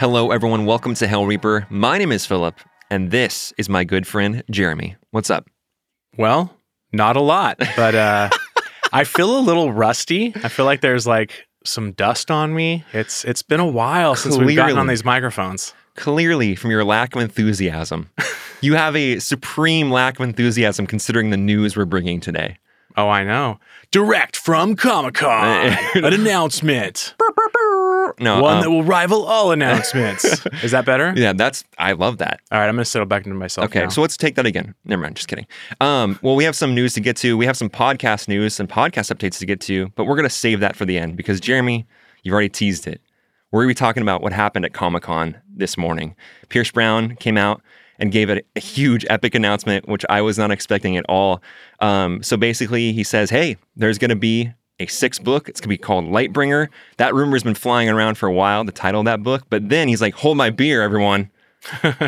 Hello, 0.00 0.30
everyone. 0.30 0.64
Welcome 0.64 0.94
to 0.94 1.06
Hail 1.06 1.26
Reaper. 1.26 1.66
My 1.68 1.98
name 1.98 2.10
is 2.10 2.24
Philip, 2.24 2.58
and 2.88 3.10
this 3.10 3.52
is 3.58 3.68
my 3.68 3.84
good 3.84 4.06
friend 4.06 4.42
Jeremy. 4.50 4.96
What's 5.10 5.28
up? 5.28 5.46
Well, 6.16 6.56
not 6.90 7.16
a 7.16 7.20
lot, 7.20 7.58
but 7.76 7.94
uh, 7.94 8.30
I 8.94 9.04
feel 9.04 9.38
a 9.38 9.40
little 9.40 9.74
rusty. 9.74 10.32
I 10.36 10.48
feel 10.48 10.64
like 10.64 10.80
there's 10.80 11.06
like 11.06 11.46
some 11.66 11.92
dust 11.92 12.30
on 12.30 12.54
me. 12.54 12.82
It's 12.94 13.26
it's 13.26 13.42
been 13.42 13.60
a 13.60 13.66
while 13.66 14.16
since 14.16 14.38
we've 14.38 14.56
gotten 14.56 14.78
on 14.78 14.86
these 14.86 15.04
microphones. 15.04 15.74
Clearly, 15.96 16.54
from 16.54 16.70
your 16.70 16.82
lack 16.82 17.14
of 17.14 17.20
enthusiasm, 17.20 18.08
you 18.62 18.76
have 18.76 18.96
a 18.96 19.18
supreme 19.18 19.90
lack 19.90 20.18
of 20.18 20.26
enthusiasm 20.26 20.86
considering 20.86 21.28
the 21.28 21.36
news 21.36 21.76
we're 21.76 21.84
bringing 21.84 22.20
today. 22.20 22.56
Oh, 22.96 23.10
I 23.10 23.22
know. 23.24 23.60
Direct 23.90 24.36
from 24.36 24.76
Comic 24.76 25.14
Con, 25.14 25.76
an 25.94 26.04
announcement, 26.14 27.14
No, 28.18 28.42
one 28.42 28.56
um, 28.56 28.62
that 28.62 28.70
will 28.70 28.82
rival 28.82 29.24
all 29.24 29.52
announcements. 29.52 30.24
Is 30.62 30.70
that 30.72 30.84
better? 30.84 31.12
yeah, 31.16 31.32
that's 31.32 31.64
I 31.78 31.92
love 31.92 32.18
that. 32.18 32.40
All 32.50 32.58
right, 32.58 32.68
I'm 32.68 32.74
gonna 32.74 32.84
settle 32.84 33.06
back 33.06 33.26
into 33.26 33.36
myself. 33.38 33.66
Okay, 33.66 33.82
now. 33.82 33.88
so 33.88 34.00
let's 34.00 34.16
take 34.16 34.34
that 34.36 34.46
again. 34.46 34.74
Never 34.84 35.02
mind, 35.02 35.16
just 35.16 35.28
kidding. 35.28 35.46
Um, 35.80 36.18
well, 36.22 36.36
we 36.36 36.44
have 36.44 36.56
some 36.56 36.74
news 36.74 36.94
to 36.94 37.00
get 37.00 37.16
to. 37.18 37.36
We 37.36 37.46
have 37.46 37.56
some 37.56 37.70
podcast 37.70 38.28
news, 38.28 38.54
some 38.54 38.66
podcast 38.66 39.14
updates 39.14 39.38
to 39.38 39.46
get 39.46 39.60
to, 39.62 39.88
but 39.96 40.04
we're 40.04 40.16
gonna 40.16 40.30
save 40.30 40.60
that 40.60 40.76
for 40.76 40.84
the 40.84 40.98
end 40.98 41.16
because 41.16 41.40
Jeremy, 41.40 41.86
you've 42.22 42.32
already 42.32 42.48
teased 42.48 42.86
it. 42.86 43.00
We're 43.52 43.62
gonna 43.62 43.70
be 43.70 43.74
talking 43.74 44.02
about 44.02 44.22
what 44.22 44.32
happened 44.32 44.64
at 44.64 44.72
Comic 44.72 45.02
Con 45.02 45.36
this 45.54 45.76
morning. 45.76 46.14
Pierce 46.48 46.70
Brown 46.70 47.16
came 47.16 47.36
out 47.36 47.60
and 47.98 48.10
gave 48.10 48.30
a, 48.30 48.40
a 48.56 48.60
huge 48.60 49.04
epic 49.10 49.34
announcement, 49.34 49.88
which 49.88 50.04
I 50.08 50.22
was 50.22 50.38
not 50.38 50.50
expecting 50.50 50.96
at 50.96 51.04
all. 51.08 51.42
Um, 51.80 52.22
so 52.22 52.36
basically, 52.36 52.92
he 52.92 53.04
says, 53.04 53.30
"Hey, 53.30 53.56
there's 53.76 53.98
gonna 53.98 54.16
be." 54.16 54.52
A 54.80 54.86
sixth 54.86 55.22
book. 55.22 55.48
It's 55.48 55.60
gonna 55.60 55.68
be 55.68 55.78
called 55.78 56.06
Lightbringer. 56.06 56.68
That 56.96 57.14
rumor's 57.14 57.42
been 57.42 57.54
flying 57.54 57.88
around 57.88 58.16
for 58.16 58.26
a 58.26 58.32
while. 58.32 58.64
The 58.64 58.72
title 58.72 59.00
of 59.00 59.04
that 59.06 59.22
book, 59.22 59.44
but 59.50 59.68
then 59.68 59.88
he's 59.88 60.00
like, 60.00 60.14
"Hold 60.14 60.36
my 60.36 60.50
beer, 60.50 60.82
everyone." 60.82 61.30
there's 61.82 62.00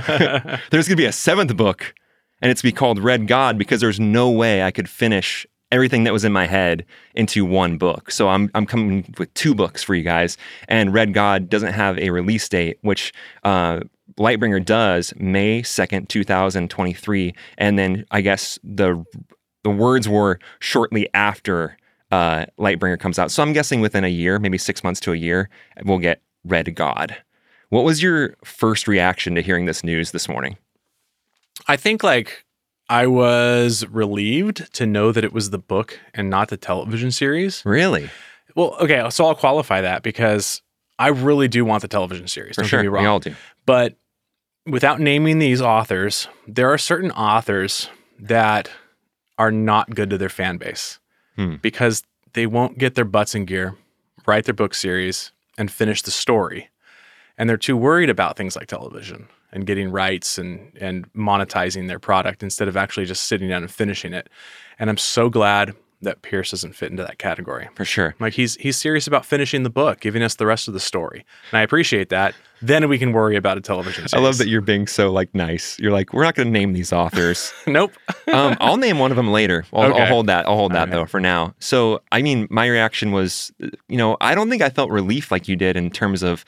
going 0.70 0.83
to 0.84 0.97
be 0.97 1.05
a 1.05 1.12
seventh 1.12 1.55
book 1.56 1.95
and 2.41 2.51
it's 2.51 2.62
going 2.62 2.70
to 2.70 2.75
be 2.75 2.79
called 2.79 2.98
Red 2.98 3.29
God 3.29 3.59
because 3.59 3.81
there's 3.81 4.01
no 4.01 4.31
way 4.31 4.62
I 4.62 4.70
could 4.70 4.89
finish 4.89 5.47
everything 5.70 6.05
that 6.05 6.12
was 6.12 6.25
in 6.25 6.33
my 6.33 6.47
head 6.47 6.84
into 7.14 7.45
one 7.45 7.79
book. 7.79 8.11
So 8.11 8.29
I'm 8.29 8.51
I'm 8.55 8.67
coming 8.67 9.14
with 9.19 9.33
two 9.34 9.55
books 9.55 9.83
for 9.83 9.95
you 9.95 10.03
guys. 10.03 10.36
And 10.69 10.92
Red 10.92 11.14
God 11.14 11.48
doesn't 11.48 11.73
have 11.73 11.98
a 11.98 12.11
release 12.11 12.48
date, 12.48 12.79
which 12.83 13.12
uh, 13.45 13.81
Lightbringer 14.19 14.64
does, 14.64 15.14
May 15.17 15.62
second, 15.62 16.09
two 16.09 16.25
thousand 16.25 16.69
twenty-three. 16.69 17.34
And 17.57 17.79
then 17.79 18.05
I 18.11 18.20
guess 18.20 18.59
the 18.62 19.05
the 19.64 19.70
words 19.70 20.09
were 20.09 20.39
shortly 20.59 21.09
after 21.14 21.77
uh, 22.13 22.45
Lightbringer 22.59 23.01
comes 23.01 23.19
out. 23.19 23.31
So 23.33 23.43
I'm 23.43 23.53
guessing 23.53 23.81
within 23.81 24.05
a 24.05 24.09
year, 24.09 24.39
maybe 24.39 24.59
six 24.59 24.85
months 24.85 25.01
to 25.01 25.13
a 25.13 25.17
year, 25.17 25.49
we'll 25.85 25.99
get 25.99 26.21
Red 26.45 26.75
God. 26.77 27.17
What 27.71 27.85
was 27.85 28.03
your 28.03 28.37
first 28.45 28.87
reaction 28.87 29.35
to 29.35 29.41
hearing 29.43 29.65
this 29.65 29.83
news 29.83 30.13
this 30.13 30.29
morning? 30.29 30.59
I 31.67 31.77
think 31.77 32.05
like 32.05 32.45
I 32.89 33.07
was 33.07 33.87
relieved 33.87 34.73
to 34.75 34.87
know 34.87 35.11
that 35.11 35.25
it 35.25 35.33
was 35.33 35.51
the 35.51 35.59
book 35.59 35.99
and 36.13 36.29
not 36.29 36.49
the 36.49 36.57
television 36.59 37.11
series. 37.11 37.63
Really? 37.65 38.11
Well, 38.55 38.77
okay, 38.81 39.09
so 39.11 39.25
I'll 39.25 39.35
qualify 39.35 39.81
that 39.81 40.03
because 40.03 40.61
I 40.99 41.09
really 41.09 41.49
do 41.49 41.65
want 41.65 41.81
the 41.81 41.89
television 41.89 42.29
series. 42.29 42.57
For 42.57 42.63
don't 42.63 42.69
sure. 42.69 42.79
get 42.81 42.83
me 42.85 42.89
wrong. 42.89 43.05
We 43.05 43.09
all 43.09 43.21
do. 43.21 43.35
But 43.65 43.97
without 44.67 45.01
naming 45.01 45.39
these 45.39 45.63
authors, 45.63 46.29
there 46.47 46.71
are 46.71 46.77
certain 46.79 47.11
authors 47.13 47.89
that 48.19 48.69
are 49.39 49.51
not 49.51 49.95
good 49.95 50.11
to 50.11 50.19
their 50.19 50.29
fan 50.29 50.59
base 50.59 50.98
Hmm. 51.36 51.55
because 51.63 52.03
they 52.35 52.47
won't 52.47 52.79
get 52.79 52.95
their 52.95 53.05
butts 53.05 53.35
in 53.35 53.45
gear, 53.45 53.77
write 54.27 54.45
their 54.45 54.55
book 54.55 54.75
series, 54.75 55.33
and 55.59 55.70
finish 55.70 56.03
the 56.03 56.11
story. 56.11 56.69
And 57.39 57.48
they're 57.48 57.57
too 57.57 57.77
worried 57.77 58.11
about 58.11 58.37
things 58.37 58.57
like 58.57 58.69
television 58.69 59.29
and 59.53 59.67
getting 59.67 59.91
rights 59.91 60.39
and 60.39 60.73
and 60.81 61.13
monetizing 61.13 61.89
their 61.89 61.98
product 61.98 62.42
instead 62.42 62.69
of 62.69 62.77
actually 62.77 63.07
just 63.07 63.25
sitting 63.25 63.48
down 63.48 63.63
and 63.63 63.71
finishing 63.71 64.13
it. 64.13 64.29
And 64.79 64.89
I'm 64.89 64.98
so 64.98 65.29
glad 65.29 65.75
that 66.02 66.23
Pierce 66.23 66.51
doesn't 66.51 66.74
fit 66.74 66.90
into 66.90 67.02
that 67.02 67.18
category. 67.18 67.68
For 67.74 67.85
sure. 67.85 68.14
Like 68.20 68.35
he's 68.35 68.57
he's 68.57 68.77
serious 68.77 69.07
about 69.07 69.24
finishing 69.24 69.63
the 69.63 69.70
book, 69.70 70.01
giving 70.01 70.23
us 70.23 70.35
the 70.35 70.46
rest 70.46 70.68
of 70.68 70.74
the 70.74 70.80
story. 70.80 71.24
And 71.51 71.58
I 71.58 71.63
appreciate 71.63 72.11
that. 72.11 72.35
Then 72.61 72.89
we 72.89 72.98
can 72.98 73.13
worry 73.13 73.35
about 73.35 73.58
a 73.58 73.61
television 73.61 74.07
I 74.12 74.20
love 74.20 74.39
that 74.39 74.46
you're 74.46 74.61
being 74.61 74.86
so 74.86 75.11
like 75.11 75.35
nice. 75.35 75.79
You're 75.80 75.91
like, 75.91 76.12
we're 76.12 76.23
not 76.23 76.36
going 76.36 76.46
to 76.46 76.52
name 76.52 76.74
these 76.74 76.92
authors. 76.92 77.52
nope. 77.67 77.92
um, 78.33 78.57
I'll 78.61 78.77
name 78.77 79.01
one 79.01 79.11
of 79.11 79.17
them 79.17 79.33
later. 79.33 79.64
I'll, 79.73 79.92
I'll 79.95 80.07
hold 80.07 80.29
that. 80.29 80.46
I'll 80.46 80.57
hold 80.57 80.73
that 80.73 80.83
right. 80.85 80.91
though 80.91 81.07
for 81.07 81.18
now. 81.18 81.55
So, 81.58 82.02
I 82.12 82.23
mean, 82.23 82.46
my 82.51 82.67
reaction 82.68 83.11
was, 83.11 83.52
you 83.89 83.96
know, 83.96 84.17
I 84.20 84.36
don't 84.36 84.48
think 84.48 84.62
I 84.62 84.70
felt 84.70 84.91
relief 84.91 85.33
like 85.33 85.48
you 85.48 85.57
did 85.57 85.77
in 85.77 85.91
terms 85.91 86.23
of, 86.23 86.45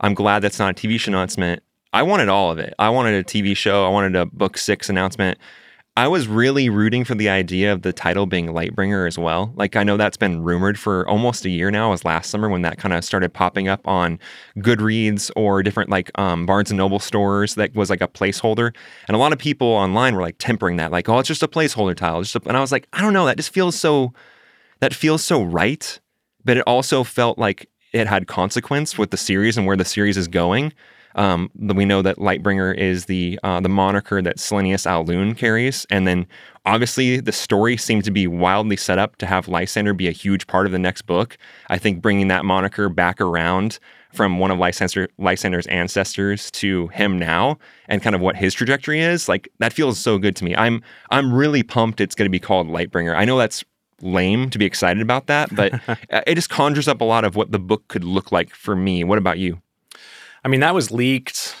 I'm 0.00 0.14
glad 0.14 0.40
that's 0.40 0.58
not 0.58 0.70
a 0.70 0.74
TV 0.74 0.98
show 0.98 1.10
announcement. 1.10 1.62
I 1.92 2.02
wanted 2.02 2.28
all 2.28 2.50
of 2.50 2.58
it. 2.58 2.74
I 2.78 2.88
wanted 2.88 3.14
a 3.14 3.24
TV 3.24 3.56
show. 3.56 3.84
I 3.84 3.88
wanted 3.88 4.16
a 4.16 4.26
book 4.26 4.56
six 4.56 4.88
announcement. 4.88 5.38
I 5.98 6.06
was 6.06 6.28
really 6.28 6.68
rooting 6.68 7.04
for 7.04 7.16
the 7.16 7.28
idea 7.28 7.72
of 7.72 7.82
the 7.82 7.92
title 7.92 8.24
being 8.24 8.46
Lightbringer 8.46 9.08
as 9.08 9.18
well. 9.18 9.52
Like 9.56 9.74
I 9.74 9.82
know 9.82 9.96
that's 9.96 10.16
been 10.16 10.44
rumored 10.44 10.78
for 10.78 11.04
almost 11.08 11.44
a 11.44 11.48
year 11.48 11.72
now. 11.72 11.88
It 11.88 11.90
was 11.90 12.04
last 12.04 12.30
summer 12.30 12.48
when 12.48 12.62
that 12.62 12.78
kind 12.78 12.94
of 12.94 13.04
started 13.04 13.34
popping 13.34 13.66
up 13.66 13.80
on 13.84 14.20
Goodreads 14.58 15.32
or 15.34 15.60
different 15.60 15.90
like 15.90 16.16
um, 16.16 16.46
Barnes 16.46 16.70
and 16.70 16.78
Noble 16.78 17.00
stores. 17.00 17.56
That 17.56 17.74
was 17.74 17.90
like 17.90 18.00
a 18.00 18.06
placeholder, 18.06 18.72
and 19.08 19.16
a 19.16 19.18
lot 19.18 19.32
of 19.32 19.40
people 19.40 19.66
online 19.66 20.14
were 20.14 20.22
like 20.22 20.36
tempering 20.38 20.76
that, 20.76 20.92
like, 20.92 21.08
"Oh, 21.08 21.18
it's 21.18 21.26
just 21.26 21.42
a 21.42 21.48
placeholder 21.48 21.96
title." 21.96 22.22
Just 22.22 22.36
and 22.46 22.56
I 22.56 22.60
was 22.60 22.70
like, 22.70 22.86
I 22.92 23.00
don't 23.00 23.12
know. 23.12 23.26
That 23.26 23.36
just 23.36 23.52
feels 23.52 23.74
so. 23.74 24.12
That 24.78 24.94
feels 24.94 25.24
so 25.24 25.42
right, 25.42 25.98
but 26.44 26.56
it 26.56 26.62
also 26.64 27.02
felt 27.02 27.38
like 27.38 27.68
it 27.92 28.06
had 28.06 28.28
consequence 28.28 28.96
with 28.96 29.10
the 29.10 29.16
series 29.16 29.56
and 29.56 29.66
where 29.66 29.76
the 29.76 29.84
series 29.84 30.16
is 30.16 30.28
going. 30.28 30.72
Um, 31.18 31.50
we 31.56 31.84
know 31.84 32.00
that 32.00 32.16
Lightbringer 32.18 32.76
is 32.76 33.06
the 33.06 33.40
uh, 33.42 33.58
the 33.60 33.68
moniker 33.68 34.22
that 34.22 34.36
Silenius 34.36 34.88
au 34.88 35.02
Lune 35.02 35.34
carries, 35.34 35.84
and 35.90 36.06
then 36.06 36.28
obviously 36.64 37.18
the 37.18 37.32
story 37.32 37.76
seemed 37.76 38.04
to 38.04 38.12
be 38.12 38.28
wildly 38.28 38.76
set 38.76 38.98
up 38.98 39.16
to 39.16 39.26
have 39.26 39.48
Lysander 39.48 39.92
be 39.94 40.06
a 40.06 40.12
huge 40.12 40.46
part 40.46 40.64
of 40.64 40.72
the 40.72 40.78
next 40.78 41.02
book. 41.02 41.36
I 41.70 41.76
think 41.76 42.00
bringing 42.00 42.28
that 42.28 42.44
moniker 42.44 42.88
back 42.88 43.20
around 43.20 43.80
from 44.12 44.38
one 44.38 44.52
of 44.52 44.58
Lysander, 44.58 45.08
Lysander's 45.18 45.66
ancestors 45.66 46.52
to 46.52 46.86
him 46.88 47.18
now, 47.18 47.58
and 47.88 48.00
kind 48.00 48.14
of 48.14 48.22
what 48.22 48.36
his 48.36 48.54
trajectory 48.54 49.00
is, 49.00 49.28
like 49.28 49.48
that 49.58 49.72
feels 49.72 49.98
so 49.98 50.18
good 50.18 50.36
to 50.36 50.44
me. 50.44 50.54
I'm 50.54 50.80
I'm 51.10 51.34
really 51.34 51.64
pumped. 51.64 52.00
It's 52.00 52.14
going 52.14 52.26
to 52.26 52.30
be 52.30 52.38
called 52.38 52.68
Lightbringer. 52.68 53.16
I 53.16 53.24
know 53.24 53.38
that's 53.38 53.64
lame 54.00 54.50
to 54.50 54.58
be 54.58 54.64
excited 54.64 55.02
about 55.02 55.26
that, 55.26 55.52
but 55.52 55.72
it 56.28 56.36
just 56.36 56.48
conjures 56.48 56.86
up 56.86 57.00
a 57.00 57.04
lot 57.04 57.24
of 57.24 57.34
what 57.34 57.50
the 57.50 57.58
book 57.58 57.88
could 57.88 58.04
look 58.04 58.30
like 58.30 58.54
for 58.54 58.76
me. 58.76 59.02
What 59.02 59.18
about 59.18 59.38
you? 59.40 59.60
I 60.44 60.48
mean, 60.48 60.60
that 60.60 60.74
was 60.74 60.90
leaked 60.90 61.56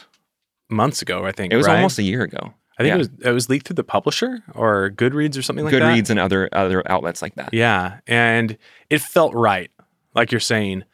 months 0.68 1.02
ago, 1.02 1.24
I 1.24 1.32
think. 1.32 1.52
It 1.52 1.56
was 1.56 1.66
right? 1.66 1.76
almost 1.76 1.98
a 1.98 2.02
year 2.02 2.22
ago. 2.22 2.54
I 2.78 2.84
think 2.84 2.90
yeah. 2.90 2.94
it 2.94 2.98
was 2.98 3.10
it 3.24 3.32
was 3.32 3.48
leaked 3.48 3.66
through 3.66 3.74
the 3.74 3.84
publisher 3.84 4.42
or 4.54 4.90
Goodreads 4.90 5.36
or 5.36 5.42
something 5.42 5.64
like 5.64 5.72
that. 5.72 5.82
Goodreads 5.82 6.10
and 6.10 6.20
other 6.20 6.48
other 6.52 6.88
outlets 6.90 7.22
like 7.22 7.34
that. 7.34 7.52
Yeah, 7.52 7.98
and 8.06 8.56
it 8.88 9.00
felt 9.00 9.34
right, 9.34 9.70
like 10.14 10.30
you're 10.30 10.40
saying. 10.40 10.84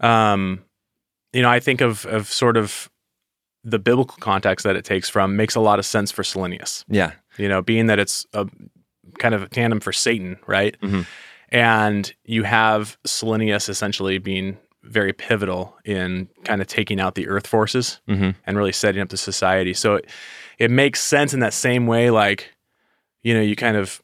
Um, 0.00 0.64
you 1.32 1.40
know, 1.40 1.48
I 1.48 1.60
think 1.60 1.80
of 1.80 2.04
of 2.06 2.26
sort 2.30 2.56
of 2.56 2.90
the 3.64 3.78
biblical 3.78 4.16
context 4.20 4.64
that 4.64 4.76
it 4.76 4.84
takes 4.84 5.08
from 5.08 5.36
makes 5.36 5.54
a 5.54 5.60
lot 5.60 5.78
of 5.78 5.86
sense 5.86 6.10
for 6.10 6.22
Silenius. 6.22 6.84
Yeah. 6.88 7.12
You 7.38 7.48
know, 7.48 7.62
being 7.62 7.86
that 7.86 7.98
it's 7.98 8.26
a 8.32 8.46
kind 9.18 9.34
of 9.34 9.42
a 9.42 9.48
tandem 9.48 9.80
for 9.80 9.92
Satan, 9.92 10.38
right? 10.46 10.76
Mhm. 10.80 11.06
And 11.50 12.12
you 12.24 12.42
have 12.44 12.98
Silenius 13.06 13.68
essentially 13.68 14.18
being 14.18 14.58
very 14.82 15.12
pivotal 15.12 15.76
in 15.84 16.28
kind 16.44 16.60
of 16.60 16.66
taking 16.66 17.00
out 17.00 17.14
the 17.14 17.28
earth 17.28 17.46
forces 17.46 18.00
hmm 18.06 18.30
and 18.44 18.56
really 18.56 18.72
setting 18.72 19.00
up 19.00 19.08
the 19.08 19.16
society. 19.16 19.72
So 19.74 19.94
it, 19.96 20.06
it 20.58 20.70
makes 20.70 21.00
sense 21.00 21.32
in 21.32 21.40
that 21.40 21.52
same 21.54 21.86
way, 21.86 22.10
like, 22.10 22.50
you 23.22 23.34
know, 23.34 23.40
you 23.40 23.54
kind 23.56 23.76
of 23.76 24.02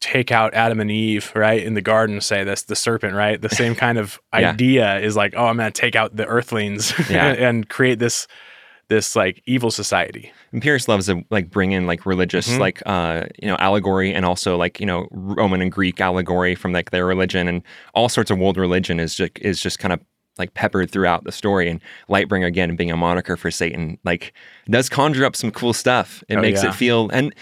take 0.00 0.30
out 0.32 0.52
Adam 0.54 0.80
and 0.80 0.90
Eve, 0.90 1.32
right, 1.34 1.62
in 1.62 1.74
the 1.74 1.80
garden, 1.80 2.20
say 2.20 2.44
that's 2.44 2.64
the 2.64 2.76
serpent, 2.76 3.14
right? 3.14 3.40
The 3.40 3.48
same 3.48 3.74
kind 3.86 3.98
of 3.98 4.20
Yeah. 4.34 4.50
idea 4.50 4.98
is 4.98 5.16
like, 5.16 5.34
oh, 5.36 5.46
I'm 5.46 5.56
gonna 5.56 5.70
take 5.70 5.94
out 5.96 6.16
the 6.16 6.26
earthlings 6.26 6.92
Yeah. 7.10 7.28
and 7.28 7.68
create 7.68 7.98
this 7.98 8.26
this 8.88 9.16
like 9.16 9.42
evil 9.46 9.70
society. 9.72 10.32
And 10.52 10.62
Pierce 10.62 10.86
loves 10.86 11.06
to 11.06 11.24
like 11.30 11.50
bring 11.50 11.72
in 11.72 11.86
like 11.86 12.06
religious 12.06 12.48
Mhm. 12.48 12.58
like 12.60 12.82
uh 12.86 13.24
you 13.42 13.48
know 13.48 13.56
allegory 13.58 14.14
and 14.14 14.24
also 14.24 14.56
like 14.56 14.78
you 14.80 14.86
know 14.86 15.08
Roman 15.10 15.60
and 15.62 15.72
Greek 15.72 16.00
allegory 16.00 16.54
from 16.54 16.72
like 16.72 16.90
their 16.90 17.04
religion 17.06 17.48
and 17.48 17.62
all 17.94 18.08
sorts 18.08 18.30
of 18.30 18.38
world 18.38 18.56
religion 18.56 19.00
is 19.00 19.14
just 19.16 19.32
is 19.40 19.60
just 19.60 19.78
kind 19.80 19.92
of 19.92 20.00
like 20.38 20.54
peppered 20.54 20.90
throughout 20.90 21.24
the 21.24 21.32
story 21.32 21.68
and 21.68 21.80
Lightbringer 22.08 22.46
again 22.46 22.74
being 22.76 22.90
a 22.90 22.96
moniker 22.96 23.36
for 23.36 23.50
Satan 23.50 23.98
like 24.04 24.32
does 24.68 24.88
conjure 24.88 25.24
up 25.24 25.34
some 25.36 25.50
cool 25.50 25.72
stuff. 25.72 26.22
It 26.28 26.36
Oh, 26.36 26.40
makes 26.42 26.62
yeah. 26.62 26.70
it 26.70 26.74
feel 26.74 27.08
and 27.12 27.34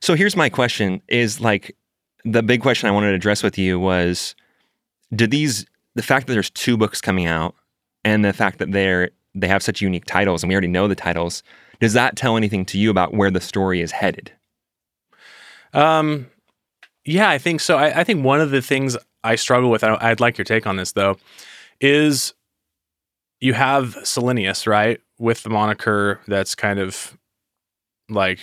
so 0.00 0.14
here's 0.14 0.36
my 0.36 0.48
question 0.48 1.00
is 1.08 1.40
like 1.40 1.76
the 2.24 2.42
big 2.42 2.60
question 2.62 2.88
I 2.88 2.92
wanted 2.92 3.10
to 3.10 3.16
address 3.16 3.42
with 3.42 3.56
you 3.58 3.78
was 3.78 4.34
did 5.14 5.30
these 5.30 5.66
the 5.94 6.02
fact 6.02 6.26
that 6.26 6.32
there's 6.34 6.50
two 6.50 6.76
books 6.76 7.00
coming 7.00 7.26
out 7.26 7.54
and 8.04 8.24
the 8.24 8.32
fact 8.32 8.58
that 8.58 8.72
they're 8.72 9.10
they 9.34 9.46
have 9.48 9.62
such 9.62 9.80
unique 9.80 10.04
titles 10.06 10.42
and 10.42 10.48
we 10.48 10.54
already 10.54 10.68
know 10.68 10.88
the 10.88 10.94
titles 10.94 11.42
does 11.80 11.92
that 11.94 12.16
tell 12.16 12.36
anything 12.36 12.64
to 12.66 12.78
you 12.78 12.90
about 12.90 13.14
where 13.14 13.30
the 13.30 13.40
story 13.40 13.80
is 13.80 13.92
headed 13.92 14.32
Um, 15.72 16.26
yeah, 17.04 17.28
I 17.30 17.38
think 17.38 17.60
so. 17.60 17.76
I, 17.78 18.00
I 18.00 18.04
think 18.04 18.24
one 18.24 18.40
of 18.40 18.50
the 18.50 18.60
things 18.60 18.96
I 19.24 19.36
struggle 19.36 19.70
with, 19.70 19.84
I, 19.84 19.96
I'd 20.00 20.20
like 20.20 20.36
your 20.38 20.44
take 20.44 20.66
on 20.66 20.76
this 20.76 20.92
though, 20.92 21.16
is 21.80 22.34
you 23.40 23.54
have 23.54 23.96
Silenius, 24.02 24.66
right? 24.66 25.00
with 25.18 25.42
the 25.42 25.50
moniker 25.50 26.18
that's 26.26 26.54
kind 26.54 26.78
of 26.78 27.18
like 28.08 28.38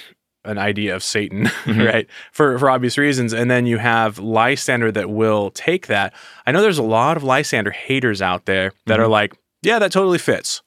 an 0.46 0.60
idea 0.60 0.96
of 0.96 1.04
Satan, 1.04 1.46
Mhm. 1.66 1.92
right? 1.92 2.08
For 2.32 2.60
for 2.60 2.70
obvious 2.70 3.00
reasons. 3.00 3.34
And 3.34 3.50
then 3.50 3.66
you 3.66 3.80
have 3.80 4.20
Lysander 4.20 4.92
that 4.92 5.10
will 5.10 5.50
take 5.52 5.88
that. 5.88 6.14
I 6.46 6.52
know 6.52 6.62
there's 6.62 6.78
a 6.78 6.84
lot 6.84 7.18
of 7.18 7.24
Lysander 7.24 7.72
haters 7.72 8.22
out 8.22 8.46
there 8.46 8.74
that 8.86 9.00
are 9.00 9.08
Mhm. 9.08 9.10
like, 9.10 9.34
yeah, 9.64 9.80
that 9.80 9.92
totally 9.92 10.20
fits. 10.20 10.62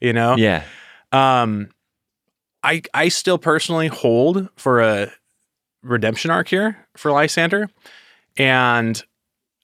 You 0.00 0.12
know? 0.12 0.36
Yeah. 0.36 0.62
Um 1.10 1.70
I 2.62 2.82
I 2.94 3.08
still 3.08 3.38
personally 3.38 3.88
hold 3.88 4.48
for 4.56 4.80
a 4.80 5.12
redemption 5.82 6.30
arc 6.30 6.46
here 6.48 6.76
for 6.96 7.10
Lysander. 7.10 7.68
And 8.36 9.02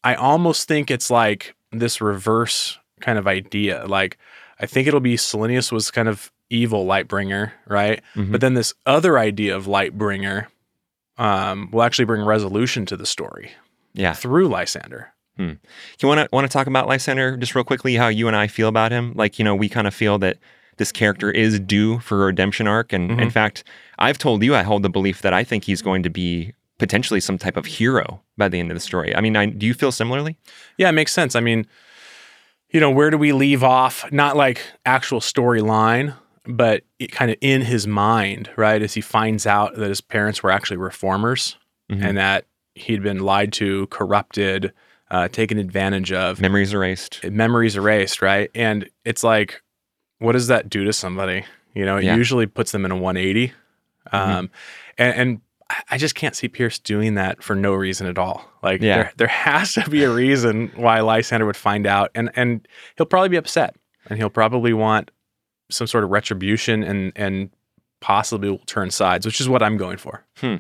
I 0.03 0.15
almost 0.17 0.67
think 0.67 0.91
it's 0.91 1.11
like 1.11 1.55
this 1.71 2.01
reverse 2.01 2.79
kind 3.03 3.19
of 3.19 3.27
idea. 3.27 3.85
Like 3.87 4.19
I 4.61 4.67
think 4.67 4.87
it'll 4.89 5.01
be 5.01 5.17
Silenius 5.17 5.71
was 5.73 5.91
kind 5.91 6.09
of 6.09 6.31
evil 6.51 6.87
Lightbringer, 6.87 7.53
right? 7.67 8.01
Mhm. 8.15 8.33
But 8.33 8.41
then 8.41 8.55
this 8.55 8.75
other 8.87 9.19
idea 9.19 9.57
of 9.57 9.67
Lightbringer 9.67 10.47
um, 11.19 11.69
will 11.73 11.83
actually 11.83 12.05
bring 12.07 12.25
resolution 12.25 12.87
to 12.87 12.97
the 12.97 13.07
story 13.07 13.53
Yeah. 13.95 14.13
through 14.15 14.49
Lysander. 14.49 15.09
You 15.39 15.59
want 16.09 16.21
to 16.21 16.29
want 16.33 16.45
to 16.49 16.53
talk 16.53 16.69
about 16.69 16.87
Lysander 16.87 17.37
just 17.37 17.55
real 17.57 17.65
quickly? 17.65 17.97
How 17.97 18.07
you 18.09 18.29
and 18.29 18.37
I 18.37 18.47
feel 18.47 18.69
about 18.69 18.93
him? 18.93 19.13
Like 19.17 19.39
you 19.41 19.45
know, 19.45 19.57
we 19.57 19.69
kind 19.69 19.87
of 19.89 19.95
feel 19.95 20.17
that 20.19 20.39
this 20.77 20.93
character 20.93 21.31
is 21.33 21.59
due 21.59 21.99
for 21.99 22.23
a 22.23 22.27
redemption 22.27 22.69
arc, 22.69 22.93
and 22.93 23.11
in 23.11 23.29
Mhm. 23.29 23.33
fact, 23.33 23.65
I've 23.99 24.19
told 24.19 24.45
you 24.45 24.55
I 24.55 24.63
hold 24.63 24.85
the 24.85 24.89
belief 24.89 25.21
that 25.23 25.33
I 25.33 25.43
think 25.43 25.65
he's 25.65 25.83
going 25.83 26.03
to 26.05 26.11
be 26.11 26.53
potentially 26.79 27.19
some 27.21 27.39
type 27.39 27.57
of 27.57 27.67
hero 27.67 28.21
by 28.39 28.49
the 28.49 28.61
end 28.61 28.71
of 28.71 28.77
the 28.77 28.81
story. 28.81 29.15
I 29.17 29.21
mean, 29.21 29.37
I, 29.37 29.47
do 29.47 29.67
you 29.67 29.75
feel 29.75 29.91
similarly? 29.91 30.37
Yeah, 30.79 30.89
it 30.91 30.93
makes 30.93 31.13
sense. 31.13 31.35
I 31.35 31.41
mean, 31.41 31.67
you 32.73 32.81
know, 32.81 32.91
where 32.91 33.11
do 33.11 33.19
we 33.19 33.33
leave 33.33 33.63
off? 33.63 34.11
Not 34.13 34.37
like 34.37 34.63
actual 34.87 35.21
storyline, 35.21 36.15
but 36.45 36.83
it 36.99 37.13
kind 37.13 37.31
of 37.31 37.37
in 37.41 37.63
his 37.63 37.87
mind, 37.87 38.51
right? 38.57 38.83
As 38.83 38.95
he 38.95 39.01
finds 39.01 39.47
out 39.47 39.77
that 39.77 39.89
his 39.89 40.01
parents 40.01 40.43
were 40.43 40.51
actually 40.51 40.79
reformers 40.79 41.57
Mhm. 41.91 42.05
and 42.05 42.19
that 42.19 42.47
he'd 42.75 43.03
been 43.03 43.21
lied 43.21 43.53
to, 43.55 43.87
corrupted, 43.89 44.73
uh, 45.11 45.29
taken 45.29 45.59
advantage 45.59 46.11
of, 46.13 46.41
Memories 46.41 46.73
erased. 46.73 47.23
memories 47.31 47.77
erased, 47.77 48.23
right? 48.23 48.51
And 48.55 48.89
it's 49.05 49.23
like, 49.23 49.63
what 50.19 50.33
does 50.33 50.47
that 50.47 50.71
do 50.71 50.85
to 50.85 50.93
somebody? 50.93 51.45
You 51.75 51.85
know, 51.85 51.99
it 51.99 52.05
Yeah. 52.05 52.17
usually 52.17 52.47
puts 52.47 52.73
them 52.73 52.85
in 52.87 52.91
a 52.91 52.97
180. 52.97 53.53
Mhm. 54.13 54.19
Um, 54.19 54.51
and, 54.99 55.15
and 55.17 55.41
I- 55.91 55.99
just 55.99 56.15
can't 56.15 56.35
see 56.37 56.49
Pierce 56.49 56.79
doing 56.79 57.15
that 57.15 57.43
for 57.43 57.55
no 57.55 57.73
reason 57.75 58.07
at 58.07 58.19
all. 58.19 58.49
Like 58.63 58.81
Yeah. 58.83 58.97
there, 58.97 59.13
there 59.19 59.27
has 59.47 59.75
to 59.75 59.89
be 59.89 60.05
a 60.05 60.11
reason 60.11 60.71
why 60.77 61.01
Lysander 61.01 61.47
would 61.47 61.57
find 61.57 61.87
out, 61.87 62.11
and 62.15 62.31
and 62.35 62.67
he'll 62.97 63.07
probably 63.07 63.29
be 63.29 63.37
upset, 63.37 63.75
and 64.09 64.19
he'll 64.19 64.31
probably 64.31 64.73
want 64.73 65.11
some 65.71 65.87
sort 65.87 66.05
of 66.05 66.11
retribution, 66.11 66.83
and 66.83 67.13
and 67.17 67.51
possibly 68.01 68.51
will 68.51 68.59
turn 68.67 68.91
sides, 68.91 69.25
which 69.27 69.41
is 69.41 69.49
what 69.49 69.63
I'm 69.63 69.77
going 69.77 69.97
for. 69.97 70.25
Hmm. 70.39 70.57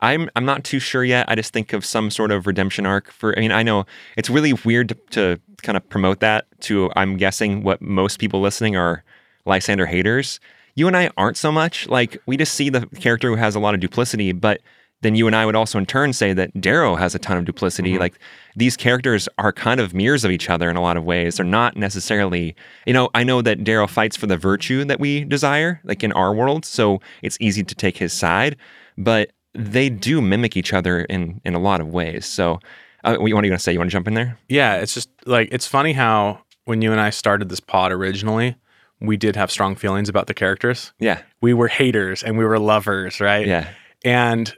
I'm 0.00 0.28
I'm 0.36 0.44
not 0.44 0.64
too 0.64 0.78
sure 0.80 1.04
yet. 1.04 1.26
I 1.28 1.34
just 1.34 1.52
think 1.52 1.72
of 1.72 1.84
some 1.84 2.10
sort 2.10 2.30
of 2.32 2.46
redemption 2.46 2.84
arc 2.86 3.10
for. 3.10 3.36
I 3.38 3.40
mean, 3.40 3.52
I 3.52 3.62
know 3.62 3.86
it's 4.16 4.28
really 4.28 4.52
weird 4.52 4.88
to, 4.90 4.94
to 5.10 5.40
kind 5.62 5.76
of 5.76 5.88
promote 5.88 6.20
that 6.20 6.46
to. 6.62 6.90
I'm 6.96 7.16
guessing 7.16 7.62
what 7.62 7.80
most 7.80 8.18
people 8.18 8.40
listening 8.40 8.76
are 8.76 9.04
Lysander 9.46 9.86
haters. 9.86 10.40
You 10.74 10.86
and 10.86 10.96
I 10.96 11.10
aren't 11.16 11.36
so 11.36 11.52
much. 11.52 11.88
Like 11.88 12.16
we 12.26 12.36
just 12.36 12.54
see 12.54 12.70
the 12.70 12.86
character 12.86 13.28
who 13.28 13.36
has 13.36 13.54
a 13.54 13.60
lot 13.60 13.74
of 13.74 13.80
duplicity, 13.80 14.32
but 14.32 14.60
then 15.02 15.14
you 15.16 15.26
and 15.26 15.34
I 15.34 15.44
would 15.44 15.56
also 15.56 15.78
in 15.78 15.86
turn 15.86 16.12
say 16.12 16.32
that 16.32 16.60
Darrow 16.60 16.94
has 16.94 17.14
a 17.14 17.18
ton 17.18 17.36
of 17.36 17.44
duplicity. 17.44 17.94
Mhm. 17.94 17.98
Like 18.00 18.14
these 18.54 18.76
characters 18.76 19.28
are 19.38 19.52
kind 19.52 19.80
of 19.80 19.92
mirrors 19.92 20.24
of 20.24 20.30
each 20.30 20.48
other 20.48 20.70
in 20.70 20.76
a 20.76 20.80
lot 20.80 20.96
of 20.96 21.04
ways. 21.04 21.36
They're 21.36 21.44
not 21.46 21.76
necessarily, 21.76 22.54
you 22.86 22.92
know, 22.92 23.10
I 23.14 23.24
know 23.24 23.42
that 23.42 23.64
Darrow 23.64 23.88
fights 23.88 24.16
for 24.16 24.28
the 24.28 24.36
virtue 24.36 24.84
that 24.84 25.00
we 25.00 25.24
desire, 25.24 25.80
like 25.84 26.04
in 26.04 26.12
our 26.12 26.32
world, 26.32 26.64
so 26.64 27.00
it's 27.20 27.36
easy 27.40 27.64
to 27.64 27.74
take 27.74 27.96
his 27.96 28.12
side, 28.12 28.56
but 28.96 29.30
they 29.54 29.90
do 29.90 30.22
mimic 30.22 30.56
each 30.56 30.72
other 30.72 31.00
in 31.02 31.40
in 31.44 31.54
a 31.54 31.58
lot 31.58 31.80
of 31.80 31.88
ways. 31.88 32.24
So, 32.24 32.60
uh, 33.04 33.16
what 33.16 33.24
are 33.24 33.28
you 33.28 33.34
want 33.34 33.46
to 33.46 33.58
say? 33.58 33.72
You 33.72 33.78
want 33.80 33.90
to 33.90 33.92
jump 33.92 34.06
in 34.06 34.14
there? 34.14 34.38
Yeah, 34.48 34.76
it's 34.76 34.94
just 34.94 35.10
like 35.26 35.48
it's 35.50 35.66
funny 35.66 35.92
how 35.94 36.38
when 36.64 36.80
you 36.80 36.92
and 36.92 37.00
I 37.00 37.10
started 37.10 37.48
this 37.48 37.60
pod 37.60 37.90
originally, 37.90 38.54
we 39.02 39.16
did 39.16 39.36
have 39.36 39.50
strong 39.50 39.74
feelings 39.74 40.08
about 40.08 40.26
the 40.28 40.34
characters. 40.34 40.92
Yeah, 40.98 41.20
We 41.40 41.54
were 41.54 41.68
haters 41.68 42.22
and 42.22 42.38
we 42.38 42.44
were 42.44 42.58
lovers, 42.58 43.20
right? 43.20 43.46
yeah, 43.46 43.68
and 44.04 44.54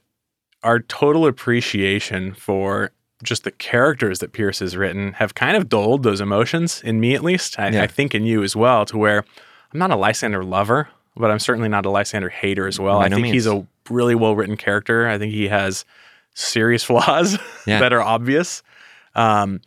our 0.62 0.80
total 0.80 1.26
appreciation 1.26 2.32
for 2.34 2.90
just 3.22 3.44
the 3.44 3.50
characters 3.50 4.18
that 4.18 4.32
Pierce 4.32 4.58
has 4.60 4.76
written 4.76 5.12
have 5.14 5.34
kind 5.34 5.56
of 5.56 5.68
dulled 5.68 6.02
those 6.02 6.20
emotions 6.20 6.82
in 6.84 7.00
me, 7.00 7.14
at 7.14 7.22
least. 7.22 7.58
I, 7.58 7.68
Yeah. 7.70 7.82
I 7.82 7.86
think 7.86 8.14
in 8.14 8.24
you 8.24 8.42
as 8.42 8.54
well, 8.56 8.84
to 8.86 8.98
where 8.98 9.24
I'm 9.72 9.78
not 9.78 9.90
a 9.90 9.96
Lysander 9.96 10.42
lover, 10.44 10.88
but 11.16 11.30
I'm 11.30 11.38
certainly 11.38 11.68
not 11.68 11.86
a 11.86 11.90
Lysander 11.90 12.28
hater 12.28 12.66
as 12.66 12.78
well. 12.80 12.98
By 12.98 13.06
I 13.06 13.08
no 13.08 13.16
think 13.16 13.28
he's 13.28 13.46
a 13.46 13.66
really 13.88 14.14
well 14.14 14.34
written 14.36 14.56
character. 14.56 15.06
I 15.08 15.16
think 15.18 15.32
he 15.32 15.48
has 15.48 15.84
serious 16.34 16.82
flaws 16.90 17.38
Yeah. 17.66 17.80
that 17.80 17.92
are 17.92 18.02
obvious. 18.02 18.62
Um, 19.14 19.60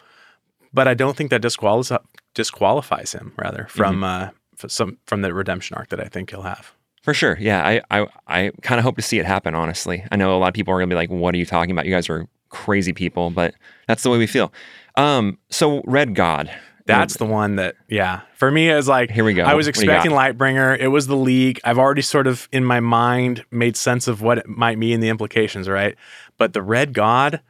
but 0.74 0.88
I 0.88 0.94
don't 0.94 1.16
think 1.18 1.30
that 1.32 1.42
disqualifies 1.42 2.00
disqualifies 2.36 3.14
him 3.14 3.34
rather 3.38 3.66
from 3.70 3.96
Mm-hmm. 3.96 4.04
uh, 4.04 4.30
some 4.68 4.98
from 5.06 5.22
the 5.22 5.34
redemption 5.34 5.78
arc 5.78 5.90
that 5.90 6.00
I 6.00 6.06
think 6.06 6.30
he'll 6.32 6.42
have. 6.44 6.74
for 7.04 7.14
sure. 7.14 7.38
Yeah, 7.40 7.66
I 7.66 7.82
I, 8.02 8.08
I 8.28 8.52
kind 8.64 8.80
of 8.80 8.84
hope 8.84 8.96
to 8.98 9.02
see 9.02 9.20
it 9.20 9.26
happen. 9.26 9.54
Honestly, 9.56 10.04
I 10.12 10.16
know 10.16 10.36
a 10.36 10.40
lot 10.40 10.48
of 10.50 10.54
people 10.54 10.74
are 10.74 10.78
gonna 10.80 10.88
be 10.88 10.96
like, 10.96 11.10
"What 11.10 11.34
are 11.36 11.38
you 11.38 11.46
talking 11.46 11.72
about? 11.72 11.86
You 11.86 11.92
guys 11.94 12.10
are 12.10 12.28
crazy 12.50 12.94
people," 12.94 13.30
but 13.30 13.54
that's 13.88 14.04
the 14.04 14.10
way 14.10 14.18
we 14.18 14.28
feel. 14.28 14.52
Um, 14.96 15.38
so 15.50 15.82
Red 15.86 16.16
God. 16.16 16.50
That's 16.86 17.18
the 17.18 17.26
one 17.26 17.58
that, 17.58 17.76
yeah, 17.90 18.22
for 18.36 18.50
me 18.50 18.70
it 18.70 18.76
was 18.76 18.88
like 18.88 19.12
Here 19.12 19.26
we 19.26 19.34
go. 19.34 19.44
I 19.44 19.56
was 19.56 19.68
What 19.68 19.76
do 19.76 19.82
you 19.82 19.88
got? 19.88 20.06
expecting 20.06 20.12
Lightbringer. 20.18 20.80
It 20.80 20.88
was 20.88 21.08
the 21.08 21.18
league. 21.18 21.60
I've 21.66 21.78
already 21.78 22.02
sort 22.02 22.28
of 22.28 22.48
in 22.54 22.64
my 22.64 22.80
mind 22.80 23.44
made 23.52 23.76
sense 23.76 24.08
of 24.08 24.22
what 24.22 24.38
it 24.38 24.48
might 24.48 24.78
mean, 24.78 25.02
the 25.02 25.10
implications, 25.10 25.68
right? 25.68 25.96
But 26.38 26.54
the 26.54 26.62
Red 26.62 26.94
God, 26.94 27.42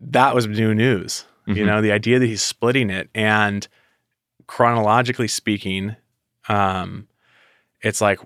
that 0.00 0.36
was 0.36 0.46
new 0.46 0.72
news. 0.72 1.24
You 1.46 1.54
Mhm. 1.64 1.66
know, 1.66 1.82
the 1.82 1.90
idea 1.90 2.20
that 2.20 2.26
he's 2.26 2.42
splitting 2.44 2.90
it, 2.90 3.10
and 3.12 3.66
chronologically 4.46 5.28
speaking, 5.28 5.96
um, 6.48 7.08
it's 7.82 8.00
like, 8.00 8.20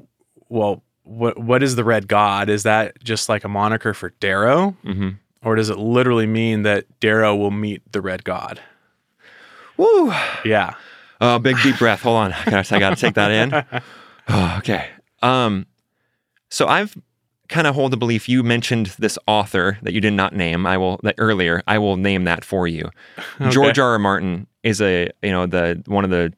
well, 0.48 0.82
what 1.02 1.38
what 1.38 1.62
is 1.62 1.76
the 1.76 1.84
Red 1.84 2.08
God? 2.08 2.48
Is 2.48 2.62
that 2.64 3.02
just 3.02 3.28
like 3.28 3.44
a 3.44 3.48
moniker 3.48 3.94
for 3.94 4.10
Darrow, 4.20 4.72
hmm 4.82 5.10
or 5.42 5.54
does 5.54 5.70
it 5.70 5.78
literally 5.78 6.26
mean 6.26 6.62
that 6.64 6.84
Darrow 6.98 7.34
will 7.36 7.52
meet 7.52 7.80
the 7.92 8.00
Red 8.00 8.24
God? 8.24 8.60
Woo! 9.76 10.12
Yeah. 10.44 10.74
Oh, 11.20 11.38
big 11.38 11.56
deep 11.62 11.78
breath. 11.78 12.02
Hold 12.02 12.16
on. 12.16 12.32
I 12.32 12.44
gotta, 12.50 12.76
I 12.76 12.78
gotta 12.78 12.96
take 12.96 13.14
that 13.14 13.30
in. 13.30 13.82
Oh, 14.30 14.56
okay. 14.58 14.88
Um, 15.22 15.64
so 16.50 16.66
I've 16.66 16.94
kind 17.48 17.66
of 17.66 17.74
hold 17.74 17.92
the 17.92 17.96
belief 17.96 18.28
you 18.28 18.42
mentioned 18.42 18.88
this 18.98 19.18
author 19.26 19.78
that 19.80 19.94
you 19.94 20.02
did 20.02 20.12
not 20.12 20.34
name. 20.34 20.66
I 20.66 20.76
will 20.76 21.00
that 21.02 21.14
earlier. 21.16 21.62
I 21.66 21.78
will 21.78 21.96
name 21.96 22.24
that 22.24 22.44
for 22.44 22.68
you. 22.68 22.90
Okay. 23.40 23.50
George 23.50 23.78
R. 23.78 23.92
R. 23.92 23.98
Martin 23.98 24.46
is 24.62 24.82
a 24.82 25.08
you 25.22 25.30
know 25.30 25.46
the 25.46 25.82
one 25.86 26.04
of 26.04 26.10
the 26.10 26.34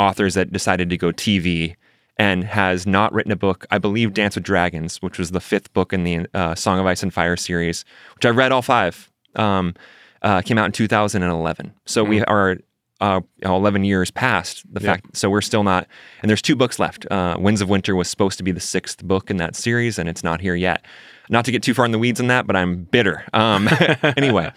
authors 0.00 0.34
that 0.34 0.52
decided 0.52 0.88
to 0.90 0.96
go 0.96 1.12
TV 1.12 1.76
and 2.16 2.44
has 2.44 2.86
not 2.86 3.12
written 3.12 3.32
a 3.32 3.36
book. 3.36 3.66
I 3.70 3.78
believe 3.78 4.12
Dance 4.14 4.34
with 4.34 4.44
Dragons, 4.44 4.96
which 5.02 5.18
was 5.18 5.30
the 5.30 5.40
fifth 5.40 5.72
book 5.72 5.92
in 5.92 6.04
the 6.04 6.26
uh, 6.34 6.54
Song 6.54 6.78
of 6.80 6.86
Ice 6.86 7.02
and 7.02 7.12
Fire 7.14 7.36
series, 7.36 7.84
which 8.16 8.26
I 8.26 8.30
read 8.30 8.52
all 8.52 8.62
five. 8.62 9.10
Um, 9.36 9.74
uh, 10.22 10.42
came 10.42 10.58
out 10.58 10.66
in 10.66 10.72
2011. 10.72 11.72
So 11.86 12.04
we 12.04 12.22
are 12.24 12.58
uh, 13.00 13.20
11 13.42 13.84
years 13.84 14.10
past 14.10 14.62
the 14.70 14.80
Yeah. 14.82 14.92
fact. 14.96 15.16
So 15.16 15.30
we're 15.30 15.40
still 15.40 15.64
not. 15.64 15.86
And 16.20 16.28
there's 16.28 16.42
two 16.42 16.54
books 16.56 16.78
left. 16.78 17.06
Uh, 17.10 17.36
Winds 17.38 17.62
of 17.62 17.70
Winter 17.70 17.96
was 17.96 18.08
supposed 18.10 18.36
to 18.36 18.44
be 18.44 18.52
the 18.52 18.60
sixth 18.60 19.02
book 19.02 19.30
in 19.30 19.38
that 19.38 19.56
series, 19.56 19.98
and 19.98 20.08
it's 20.10 20.22
not 20.22 20.42
here 20.42 20.54
yet. 20.54 20.84
Not 21.30 21.46
to 21.46 21.52
get 21.52 21.62
too 21.62 21.72
far 21.72 21.86
in 21.86 21.92
the 21.92 21.98
weeds 21.98 22.20
on 22.20 22.26
that, 22.26 22.46
but 22.46 22.54
I'm 22.56 22.84
bitter. 22.84 23.24
Um, 23.32 23.66
anyway, 24.18 24.52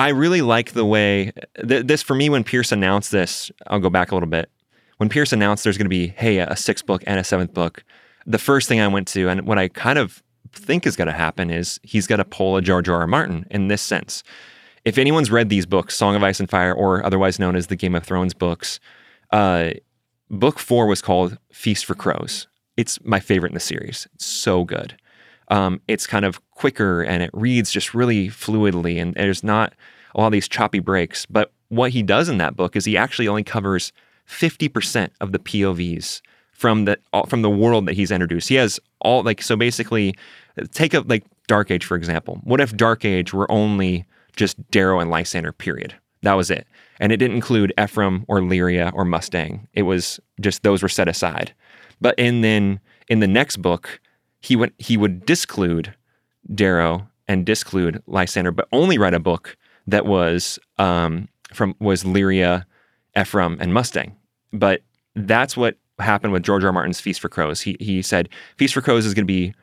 I 0.00 0.08
really 0.08 0.40
like 0.40 0.72
the 0.72 0.84
way 0.86 1.32
th- 1.66 1.86
this 1.86 2.02
for 2.02 2.14
me. 2.14 2.30
When 2.30 2.42
Pierce 2.42 2.72
announced 2.72 3.12
this, 3.12 3.50
I'll 3.66 3.80
go 3.80 3.90
back 3.90 4.10
a 4.10 4.14
little 4.14 4.28
bit. 4.28 4.50
When 4.96 5.10
Pierce 5.10 5.30
announced 5.32 5.62
there's 5.62 5.76
going 5.76 5.84
to 5.84 5.90
be 5.90 6.08
hey 6.08 6.38
a 6.38 6.56
sixth 6.56 6.86
book 6.86 7.04
and 7.06 7.20
a 7.20 7.24
seventh 7.24 7.52
book, 7.52 7.84
the 8.26 8.38
first 8.38 8.66
thing 8.66 8.80
I 8.80 8.88
went 8.88 9.08
to 9.08 9.28
and 9.28 9.46
what 9.46 9.58
I 9.58 9.68
kind 9.68 9.98
of 9.98 10.22
think 10.52 10.86
is 10.86 10.96
going 10.96 11.08
to 11.08 11.12
happen 11.12 11.50
is 11.50 11.78
he's 11.82 12.06
going 12.06 12.18
to 12.18 12.24
pull 12.24 12.56
a 12.56 12.62
George 12.62 12.88
R. 12.88 13.00
R. 13.00 13.06
Martin 13.06 13.46
in 13.50 13.68
this 13.68 13.82
sense. 13.82 14.22
If 14.86 14.96
anyone's 14.96 15.30
read 15.30 15.50
these 15.50 15.66
books, 15.66 15.94
Song 15.94 16.16
of 16.16 16.22
Ice 16.22 16.40
and 16.40 16.48
Fire, 16.48 16.72
or 16.72 17.04
otherwise 17.04 17.38
known 17.38 17.54
as 17.54 17.66
the 17.66 17.76
Game 17.76 17.94
of 17.94 18.02
Thrones 18.02 18.32
books, 18.32 18.80
uh, 19.30 19.72
book 20.30 20.58
four 20.58 20.86
was 20.86 21.02
called 21.02 21.36
Feast 21.52 21.84
for 21.84 21.94
Crows. 21.94 22.48
It's 22.78 22.98
my 23.04 23.20
favorite 23.20 23.50
in 23.50 23.54
the 23.54 23.60
series. 23.60 24.08
It's 24.14 24.24
so 24.24 24.64
good. 24.64 24.96
Um, 25.50 25.80
it's 25.88 26.06
kind 26.06 26.24
of 26.24 26.40
quicker 26.52 27.02
and 27.02 27.22
it 27.22 27.30
reads 27.32 27.70
just 27.72 27.92
really 27.94 28.28
fluidly, 28.28 29.00
and 29.00 29.14
there's 29.14 29.42
not 29.44 29.74
a 30.14 30.20
lot 30.20 30.26
of 30.26 30.32
these 30.32 30.48
choppy 30.48 30.78
breaks. 30.78 31.26
But 31.26 31.52
what 31.68 31.90
he 31.90 32.02
does 32.02 32.28
in 32.28 32.38
that 32.38 32.56
book 32.56 32.76
is 32.76 32.84
he 32.84 32.96
actually 32.96 33.28
only 33.28 33.44
covers 33.44 33.92
50% 34.28 35.10
of 35.20 35.32
the 35.32 35.38
POVs 35.38 36.20
from 36.52 36.84
the 36.84 36.98
from 37.28 37.42
the 37.42 37.50
world 37.50 37.86
that 37.86 37.94
he's 37.94 38.10
introduced. 38.10 38.48
He 38.48 38.56
has 38.56 38.78
all 39.00 39.22
like 39.22 39.42
so 39.42 39.56
basically 39.56 40.14
take 40.72 40.94
a 40.94 41.00
like 41.00 41.24
Dark 41.46 41.70
Age 41.70 41.84
for 41.84 41.96
example. 41.96 42.40
What 42.44 42.60
if 42.60 42.76
Dark 42.76 43.04
Age 43.04 43.32
were 43.32 43.50
only 43.50 44.04
just 44.36 44.56
Darrow 44.70 45.00
and 45.00 45.10
Lysander 45.10 45.52
period? 45.52 45.94
That 46.22 46.34
was 46.34 46.50
it. 46.50 46.66
and 47.00 47.12
it 47.12 47.16
didn't 47.16 47.36
include 47.36 47.72
Ephraim 47.82 48.24
or 48.28 48.40
Lyria 48.40 48.92
or 48.94 49.04
Mustang. 49.06 49.66
It 49.72 49.82
was 49.82 50.20
just 50.40 50.62
those 50.62 50.82
were 50.82 50.88
set 50.88 51.08
aside. 51.08 51.54
But 52.00 52.14
and 52.18 52.44
then 52.44 52.78
in 53.08 53.20
the 53.20 53.26
next 53.26 53.56
book, 53.56 54.00
he 54.40 54.56
went 54.56 54.74
he 54.78 54.96
would 54.96 55.24
disclude 55.26 55.94
Darrow 56.54 57.06
and 57.28 57.46
disclude 57.46 58.02
Lysander, 58.06 58.50
but 58.50 58.68
only 58.72 58.98
write 58.98 59.14
a 59.14 59.20
book 59.20 59.56
that 59.86 60.06
was 60.06 60.58
um, 60.78 61.28
from 61.52 61.74
was 61.80 62.04
Lyria, 62.04 62.64
Ephraim, 63.18 63.58
and 63.60 63.72
Mustang. 63.72 64.16
But 64.52 64.82
that's 65.14 65.56
what 65.56 65.76
happened 65.98 66.32
with 66.32 66.42
George 66.42 66.64
R. 66.64 66.68
R. 66.68 66.72
Martin's 66.72 67.00
Feast 67.00 67.20
for 67.20 67.28
Crows. 67.28 67.60
He 67.60 67.76
he 67.80 68.02
said 68.02 68.28
Feast 68.56 68.74
for 68.74 68.80
Crows 68.80 69.06
is 69.06 69.14
going 69.14 69.26
to 69.26 69.32
be 69.32 69.54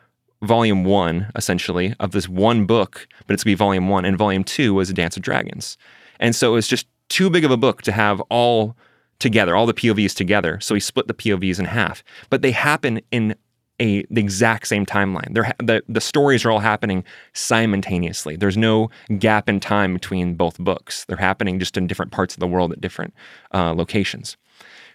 volume 0.43 0.83
one 0.83 1.31
essentially 1.35 1.95
of 1.99 2.11
this 2.11 2.29
one 2.29 2.65
book, 2.65 3.07
but 3.25 3.33
it's 3.33 3.43
going 3.43 3.53
to 3.53 3.57
be 3.57 3.65
volume 3.65 3.89
one, 3.89 4.05
and 4.05 4.17
volume 4.17 4.43
two 4.43 4.73
was 4.73 4.89
A 4.89 4.93
Dance 4.93 5.17
of 5.17 5.23
Dragons. 5.23 5.77
And 6.19 6.35
so 6.35 6.51
it 6.51 6.55
was 6.55 6.67
just 6.67 6.87
too 7.09 7.29
big 7.29 7.45
of 7.45 7.51
a 7.51 7.57
book 7.57 7.81
to 7.83 7.91
have 7.91 8.21
all 8.29 8.75
together, 9.19 9.55
all 9.55 9.65
the 9.65 9.73
POVs 9.73 10.15
together. 10.15 10.59
So 10.59 10.73
he 10.73 10.79
split 10.79 11.07
the 11.07 11.13
POVs 11.13 11.59
in 11.59 11.65
half. 11.65 12.03
But 12.29 12.41
they 12.41 12.51
happen 12.51 13.01
in 13.11 13.35
a 13.79 14.03
the 14.09 14.21
exact 14.21 14.67
same 14.67 14.85
timeline. 14.85 15.33
They're, 15.33 15.53
the 15.59 15.83
the 15.87 16.01
stories 16.01 16.45
are 16.45 16.51
all 16.51 16.59
happening 16.59 17.03
simultaneously. 17.33 18.35
There's 18.35 18.57
no 18.57 18.89
gap 19.19 19.47
in 19.49 19.59
time 19.59 19.93
between 19.93 20.35
both 20.35 20.57
books. 20.57 21.05
They're 21.05 21.17
happening 21.17 21.59
just 21.59 21.77
in 21.77 21.87
different 21.87 22.11
parts 22.11 22.33
of 22.33 22.39
the 22.39 22.47
world 22.47 22.71
at 22.71 22.81
different 22.81 23.13
uh, 23.53 23.73
locations. 23.73 24.37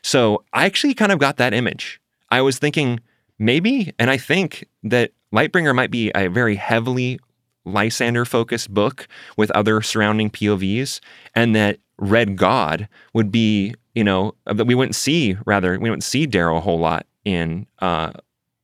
So 0.02 0.42
I 0.52 0.66
actually 0.66 0.94
kind 0.94 1.12
of 1.12 1.18
got 1.18 1.36
that 1.36 1.54
image. 1.54 2.00
I 2.30 2.40
was 2.40 2.58
thinking 2.58 3.00
maybe, 3.38 3.92
and 3.98 4.10
I 4.10 4.16
think 4.16 4.66
that 4.82 5.12
Lightbringer 5.32 5.74
might 5.74 5.90
be 5.90 6.10
a 6.14 6.28
very 6.28 6.56
heavily 6.56 7.20
Lysander 7.64 8.24
focused 8.24 8.72
book 8.72 9.06
with 9.36 9.50
other 9.52 9.80
surrounding 9.82 10.30
POVs, 10.30 11.00
and 11.34 11.54
that 11.54 11.78
Red 11.98 12.36
God 12.36 12.88
would 13.14 13.30
be, 13.30 13.74
you 13.94 14.02
know, 14.02 14.34
that 14.46 14.66
we 14.66 14.74
wouldn't 14.74 14.96
see, 14.96 15.36
rather, 15.46 15.78
we 15.78 15.88
wouldn't 15.88 16.02
see 16.02 16.26
Darrow 16.26 16.56
a 16.56 16.60
whole 16.60 16.80
lot 16.80 17.06
in 17.24 17.66
uh, 17.78 18.12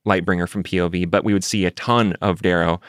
Lightbringer 0.06 0.48
from 0.48 0.62
POV, 0.62 1.10
but 1.10 1.24
we 1.24 1.32
would 1.32 1.44
see 1.44 1.64
a 1.64 1.70
ton 1.70 2.14
of 2.20 2.42
Darrow 2.42 2.80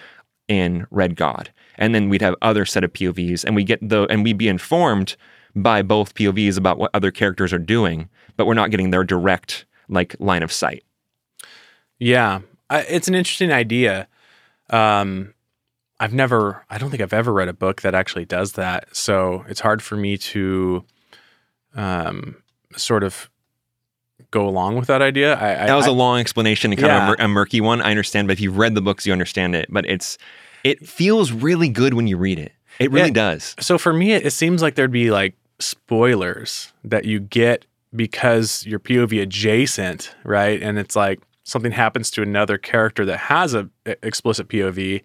in 0.48 0.88
Red 0.92 1.16
God. 1.16 1.52
And 1.78 1.96
then 1.96 2.10
we'd 2.10 2.22
have 2.22 2.36
other 2.42 2.66
set 2.66 2.84
of 2.84 2.94
POVs, 2.94 3.46
and 3.46 3.56
we 3.56 3.64
get 3.64 3.88
the 3.88 4.04
and 4.10 4.24
we'd 4.24 4.38
be 4.38 4.48
informed 4.48 5.16
by 5.56 5.82
both 5.82 6.14
POVs 6.16 6.58
about 6.58 6.78
what 6.78 6.92
other 6.94 7.12
characters 7.12 7.54
are 7.54 7.60
doing, 7.60 8.10
but 8.38 8.46
we're 8.46 8.54
not 8.54 8.72
getting 8.72 8.92
their 8.92 9.04
direct 9.04 9.66
like 9.88 10.16
line 10.20 10.44
of 10.44 10.52
sight. 10.52 10.84
Yeah, 11.98 12.40
I, 12.70 12.82
it's 12.82 13.08
an 13.08 13.16
interesting 13.16 13.52
idea. 13.52 14.08
Um, 14.70 15.34
I've 16.00 16.14
never, 16.14 16.66
I 16.70 16.78
don't 16.78 16.90
think 16.90 17.02
I've 17.02 17.14
ever 17.14 17.34
read 17.34 17.50
a 17.50 17.54
book 17.54 17.82
that 17.82 17.94
actually 17.94 18.26
does 18.26 18.54
that. 18.54 18.96
So 18.96 19.44
it's 19.50 19.60
hard 19.60 19.82
for 19.82 19.98
me 19.98 20.18
to 20.18 20.86
um, 21.76 22.42
sort 22.76 23.04
of 23.04 23.29
go 24.32 24.48
along 24.48 24.78
with 24.78 24.88
that 24.88 25.02
idea. 25.02 25.36
I, 25.36 25.68
that 25.68 25.76
was 25.76 25.88
a 25.88 25.92
long 25.92 26.20
explanation 26.20 26.72
and 26.72 26.80
kind 26.80 26.92
yeah. 26.92 27.14
of 27.14 27.20
a, 27.20 27.24
a 27.24 27.28
murky 27.28 27.62
one. 27.62 27.82
I 27.82 27.90
understand, 27.90 28.28
but 28.28 28.34
if 28.34 28.42
you've 28.42 28.58
read 28.58 28.76
the 28.76 28.82
books, 28.82 29.06
you 29.06 29.14
understand 29.14 29.56
it. 29.56 29.68
But 29.70 29.86
it's, 29.86 30.18
it 30.64 30.88
feels 30.88 31.32
really 31.32 31.70
good 31.70 31.94
when 31.94 32.08
you 32.08 32.18
read 32.18 32.40
it. 32.40 32.54
It 32.80 32.92
really 32.92 33.08
yeah. 33.08 33.14
does. 33.14 33.56
So 33.60 33.78
for 33.78 33.92
me, 33.92 34.14
it, 34.14 34.26
it 34.26 34.32
seems 34.32 34.62
like 34.62 34.76
there'd 34.76 34.92
be 34.92 35.12
like 35.12 35.36
spoilers 35.60 36.72
that 36.84 37.06
you 37.06 37.20
get 37.20 37.66
because 37.96 38.66
you're 38.66 38.80
POV 38.80 39.22
adjacent, 39.22 40.16
right? 40.24 40.62
And 40.62 40.78
it's 40.78 40.96
like 40.96 41.22
something 41.44 41.72
happens 41.72 42.12
to 42.12 42.22
another 42.22 42.58
character 42.58 43.06
that 43.06 43.18
has 43.18 43.54
a 43.54 43.70
explicit 43.86 44.48
POV, 44.48 45.04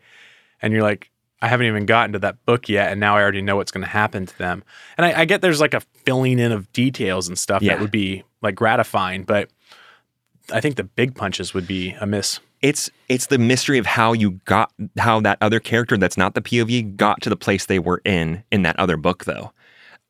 and 0.63 0.73
you're 0.73 0.83
like, 0.83 1.11
I 1.43 1.49
haven't 1.49 1.67
even 1.67 1.85
gotten 1.85 2.13
to 2.13 2.19
that 2.21 2.45
book 2.47 2.69
yet, 2.69 2.91
and 2.91 3.01
now 3.01 3.17
I 3.17 3.23
already 3.23 3.43
know 3.43 3.57
what's 3.57 3.71
going 3.73 3.85
to 3.85 3.91
happen 3.91 4.27
to 4.27 4.39
them. 4.39 4.63
And 4.97 5.05
I, 5.05 5.21
I, 5.21 5.25
get 5.25 5.43
there's 5.43 5.61
like 5.61 5.75
a 5.75 5.81
filling 5.81 6.39
in 6.39 6.53
of 6.53 6.73
details 6.73 7.29
and 7.29 7.39
stuff 7.39 7.61
yeah. 7.61 7.75
that 7.75 7.83
would 7.83 7.91
be 7.91 8.25
like 8.45 8.55
gratifying, 8.55 9.25
but 9.25 9.51
I 10.53 10.61
think 10.61 10.77
the 10.77 10.85
big 10.85 11.15
punches 11.15 11.55
would 11.55 11.67
be 11.67 11.97
a 12.01 12.07
miss. 12.07 12.41
It's 12.63 12.91
it's 13.09 13.27
the 13.27 13.39
mystery 13.39 13.79
of 13.79 13.87
how 13.87 14.13
you 14.13 14.33
got 14.45 14.73
how 14.99 15.21
that 15.21 15.39
other 15.41 15.61
character 15.61 15.97
that's 15.97 16.17
not 16.17 16.35
the 16.35 16.41
POV 16.41 16.97
got 16.97 17.21
to 17.23 17.29
the 17.29 17.37
place 17.37 17.67
they 17.67 17.79
were 17.79 18.01
in 18.05 18.45
in 18.51 18.63
that 18.63 18.79
other 18.79 18.97
book 18.97 19.25
though 19.25 19.53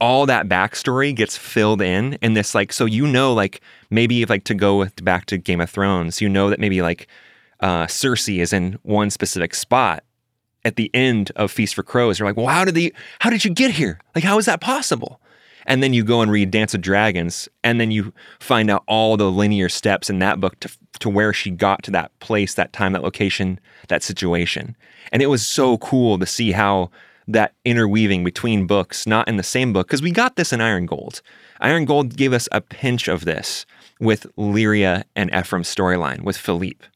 all 0.01 0.27
that 0.27 0.49
backstory 0.49 1.15
gets 1.15 1.37
filled 1.37 1.81
in 1.81 2.15
in 2.15 2.35
this 2.35 2.55
like 2.55 2.73
so 2.73 2.85
you 2.85 3.07
know 3.07 3.33
like 3.33 3.61
maybe 3.91 4.23
if 4.23 4.31
like 4.31 4.45
to 4.45 4.55
go 4.55 4.79
with, 4.79 5.05
back 5.05 5.27
to 5.27 5.39
Game 5.39 5.61
of 5.61 5.71
Thrones, 5.71 6.21
you 6.21 6.29
know 6.29 6.51
that 6.51 6.61
maybe 6.61 6.83
like 6.83 7.07
uh, 7.61 7.87
Cersei 7.87 8.41
is 8.41 8.53
in 8.53 8.79
one 8.83 9.11
specific 9.11 9.55
spot 9.55 10.05
at 10.65 10.77
the 10.77 10.91
end 10.95 11.31
of 11.37 11.51
Feast 11.51 11.75
for 11.75 11.83
Crows. 11.83 12.19
You're 12.19 12.29
like, 12.29 12.37
well, 12.37 12.49
how 12.49 12.65
did 12.65 12.75
the 12.75 12.93
how 13.21 13.31
did 13.31 13.45
you 13.45 13.51
get 13.51 13.71
here? 13.71 14.01
Like, 14.15 14.25
how 14.25 14.39
is 14.39 14.47
that 14.47 14.61
possible? 14.61 15.21
And 15.67 15.83
then 15.83 15.93
you 15.95 16.05
go 16.05 16.21
and 16.21 16.31
read 16.31 16.51
Dance 16.51 16.75
of 16.75 16.81
Dragons, 16.81 17.49
and 17.63 17.81
then 17.81 17.91
you 17.91 18.13
find 18.39 18.71
out 18.71 18.85
all 18.87 19.17
the 19.17 19.31
linear 19.31 19.69
steps 19.69 20.11
in 20.11 20.19
that 20.19 20.41
book 20.41 20.61
to 20.61 20.71
to 21.01 21.11
where 21.11 21.33
she 21.33 21.51
got 21.51 21.83
to 21.85 21.91
that 21.91 22.17
place, 22.21 22.55
that 22.55 22.73
time, 22.73 22.93
that 22.93 23.03
location, 23.03 23.59
that 23.89 24.03
situation. 24.03 24.77
And 25.13 25.23
it 25.23 25.27
was 25.27 25.47
so 25.47 25.79
cool 25.79 26.19
to 26.19 26.27
see 26.27 26.53
how 26.53 26.91
that 27.27 27.55
interweaving 27.65 28.25
between 28.25 28.67
books, 28.67 29.07
not 29.07 29.29
in 29.29 29.37
the 29.37 29.43
same 29.43 29.73
book, 29.73 29.87
because 29.87 30.03
we 30.03 30.11
got 30.11 30.37
this 30.37 30.53
in 30.53 30.61
Iron 30.61 30.87
Gold. 30.87 31.23
Iron 31.61 31.85
Gold 31.85 32.17
gave 32.17 32.33
us 32.33 32.49
a 32.53 32.61
pinch 32.61 33.09
of 33.09 33.25
this 33.25 33.65
with 34.01 34.27
Lyria 34.37 35.05
and 35.17 35.35
Ephraim's 35.35 35.75
storyline 35.75 36.23
with 36.23 36.37
Philippe. 36.37 36.87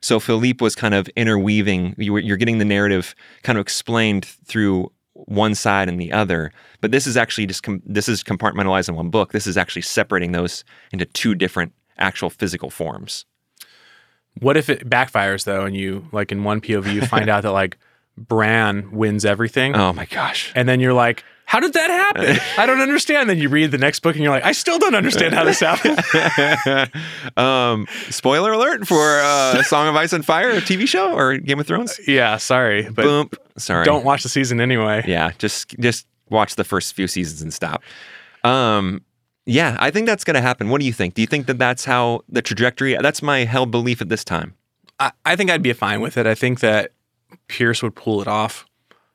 So 0.00 0.20
Philippe 0.20 0.62
was 0.62 0.74
kind 0.74 0.94
of 0.94 1.08
interweaving. 1.16 1.94
You're 1.98 2.36
getting 2.36 2.58
the 2.58 2.64
narrative 2.64 3.14
kind 3.42 3.58
of 3.58 3.62
explained 3.62 4.24
through 4.24 4.92
one 5.26 5.54
side 5.54 5.88
and 5.88 6.00
the 6.00 6.12
other, 6.12 6.52
but 6.80 6.90
this 6.90 7.06
is 7.06 7.16
actually 7.16 7.46
just 7.46 7.62
com- 7.62 7.82
this 7.84 8.08
is 8.08 8.22
compartmentalized 8.22 8.88
in 8.88 8.94
one 8.94 9.10
book. 9.10 9.32
This 9.32 9.46
is 9.46 9.56
actually 9.56 9.82
separating 9.82 10.32
those 10.32 10.64
into 10.92 11.04
two 11.06 11.34
different 11.34 11.72
actual 11.98 12.30
physical 12.30 12.70
forms. 12.70 13.24
What 14.40 14.56
if 14.56 14.68
it 14.68 14.88
backfires 14.88 15.44
though, 15.44 15.64
and 15.64 15.76
you 15.76 16.06
like 16.12 16.30
in 16.30 16.44
one 16.44 16.60
POV 16.60 16.92
you 16.92 17.02
find 17.02 17.28
out 17.30 17.42
that 17.42 17.52
like 17.52 17.78
Bran 18.16 18.90
wins 18.90 19.24
everything. 19.24 19.74
Oh 19.76 19.92
my 19.92 20.06
gosh. 20.06 20.52
And 20.54 20.68
then 20.68 20.80
you're 20.80 20.92
like, 20.92 21.24
how 21.48 21.60
did 21.60 21.72
that 21.72 21.90
happen? 21.90 22.38
I 22.58 22.66
don't 22.66 22.82
understand. 22.82 23.30
Then 23.30 23.38
you 23.38 23.48
read 23.48 23.70
the 23.70 23.78
next 23.78 24.00
book 24.00 24.14
and 24.14 24.22
you're 24.22 24.30
like, 24.30 24.44
I 24.44 24.52
still 24.52 24.78
don't 24.78 24.94
understand 24.94 25.32
how 25.32 25.44
this 25.44 25.60
happened. 25.60 25.98
um, 27.38 27.86
spoiler 28.10 28.52
alert 28.52 28.86
for 28.86 29.18
uh, 29.20 29.62
Song 29.62 29.88
of 29.88 29.96
Ice 29.96 30.12
and 30.12 30.22
Fire, 30.22 30.50
a 30.50 30.60
TV 30.60 30.86
show 30.86 31.14
or 31.14 31.38
Game 31.38 31.58
of 31.58 31.66
Thrones. 31.66 31.98
Yeah, 32.06 32.36
sorry, 32.36 32.90
but 32.90 33.02
Boom. 33.02 33.30
Sorry. 33.56 33.86
Don't 33.86 34.04
watch 34.04 34.24
the 34.24 34.28
season 34.28 34.60
anyway. 34.60 35.02
Yeah, 35.06 35.30
just 35.38 35.70
just 35.80 36.06
watch 36.28 36.56
the 36.56 36.64
first 36.64 36.92
few 36.92 37.08
seasons 37.08 37.40
and 37.40 37.50
stop. 37.50 37.82
Um, 38.44 39.00
yeah, 39.46 39.78
I 39.80 39.90
think 39.90 40.06
that's 40.06 40.24
going 40.24 40.34
to 40.34 40.42
happen. 40.42 40.68
What 40.68 40.82
do 40.82 40.86
you 40.86 40.92
think? 40.92 41.14
Do 41.14 41.22
you 41.22 41.26
think 41.26 41.46
that 41.46 41.58
that's 41.58 41.86
how 41.86 42.24
the 42.28 42.42
trajectory? 42.42 42.94
That's 43.00 43.22
my 43.22 43.44
held 43.44 43.70
belief 43.70 44.02
at 44.02 44.10
this 44.10 44.22
time. 44.22 44.54
I, 45.00 45.12
I 45.24 45.34
think 45.34 45.50
I'd 45.50 45.62
be 45.62 45.72
fine 45.72 46.02
with 46.02 46.18
it. 46.18 46.26
I 46.26 46.34
think 46.34 46.60
that 46.60 46.92
Pierce 47.46 47.82
would 47.82 47.94
pull 47.94 48.20
it 48.20 48.28
off. 48.28 48.66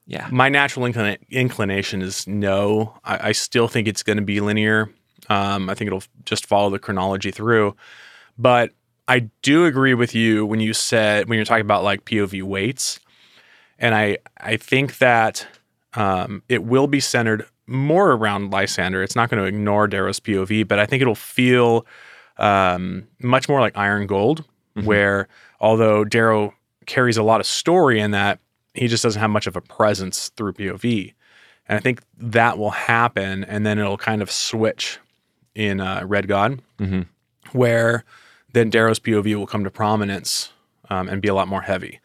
Yeah. 0.05 0.27
My 0.31 0.49
natural 0.49 0.85
inclina- 0.85 1.17
inclination 1.29 2.01
is 2.01 2.27
no. 2.27 2.97
I, 3.03 3.29
I 3.29 3.31
still 3.31 3.67
think 3.67 3.87
it's 3.87 4.03
going 4.03 4.17
to 4.17 4.23
be 4.23 4.41
linear. 4.41 4.89
Um, 5.29 5.69
I 5.69 5.75
think 5.75 5.87
it'll 5.87 6.03
just 6.25 6.45
follow 6.45 6.69
the 6.69 6.79
chronology 6.79 7.31
through. 7.31 7.75
But 8.37 8.71
I 9.07 9.29
do 9.41 9.65
agree 9.65 9.93
with 9.93 10.15
you 10.15 10.45
when 10.45 10.59
you 10.59 10.73
said 10.73 11.29
when 11.29 11.37
you're 11.37 11.45
talking 11.45 11.61
about 11.61 11.83
like 11.83 12.05
POV 12.05 12.43
weights, 12.43 12.99
and 13.79 13.93
I 13.95 14.17
I 14.37 14.57
think 14.57 14.97
that 14.97 15.47
um, 15.93 16.43
it 16.49 16.63
will 16.63 16.87
be 16.87 16.99
centered 16.99 17.45
more 17.67 18.11
around 18.11 18.51
Lysander. 18.51 19.03
It's 19.03 19.15
not 19.15 19.29
going 19.29 19.41
to 19.41 19.47
ignore 19.47 19.87
Darrow's 19.87 20.19
POV, 20.19 20.67
but 20.67 20.79
I 20.79 20.85
think 20.85 21.01
it'll 21.01 21.15
feel 21.15 21.85
um, 22.37 23.07
much 23.19 23.47
more 23.47 23.59
like 23.59 23.77
Iron 23.77 24.07
Gold, 24.07 24.43
mm-hmm. 24.75 24.87
where 24.87 25.27
although 25.59 26.03
Darrow 26.03 26.53
carries 26.85 27.17
a 27.17 27.23
lot 27.23 27.39
of 27.39 27.45
story 27.45 27.99
in 27.99 28.11
that 28.11 28.39
he 28.73 28.87
just 28.87 29.03
doesn't 29.03 29.19
have 29.19 29.29
much 29.29 29.47
of 29.47 29.55
a 29.55 29.61
presence 29.61 30.29
through 30.29 30.53
POV. 30.53 31.13
And 31.67 31.77
I 31.77 31.81
think 31.81 32.01
that 32.17 32.57
will 32.57 32.71
happen, 32.71 33.43
and 33.45 33.65
then 33.65 33.79
it'll 33.79 33.97
kind 33.97 34.21
of 34.21 34.29
switch 34.29 34.99
in 35.55 35.79
uh, 35.79 36.03
Red 36.05 36.27
God, 36.27 36.61
mm-hmm. 36.79 37.03
where 37.57 38.03
then 38.53 38.69
Darrow's 38.69 38.99
POV 38.99 39.35
will 39.35 39.47
come 39.47 39.63
to 39.63 39.71
prominence 39.71 40.51
um, 40.89 41.07
and 41.07 41.21
be 41.21 41.27
a 41.27 41.33
lot 41.33 41.47
more 41.47 41.61
heavy. 41.61 41.99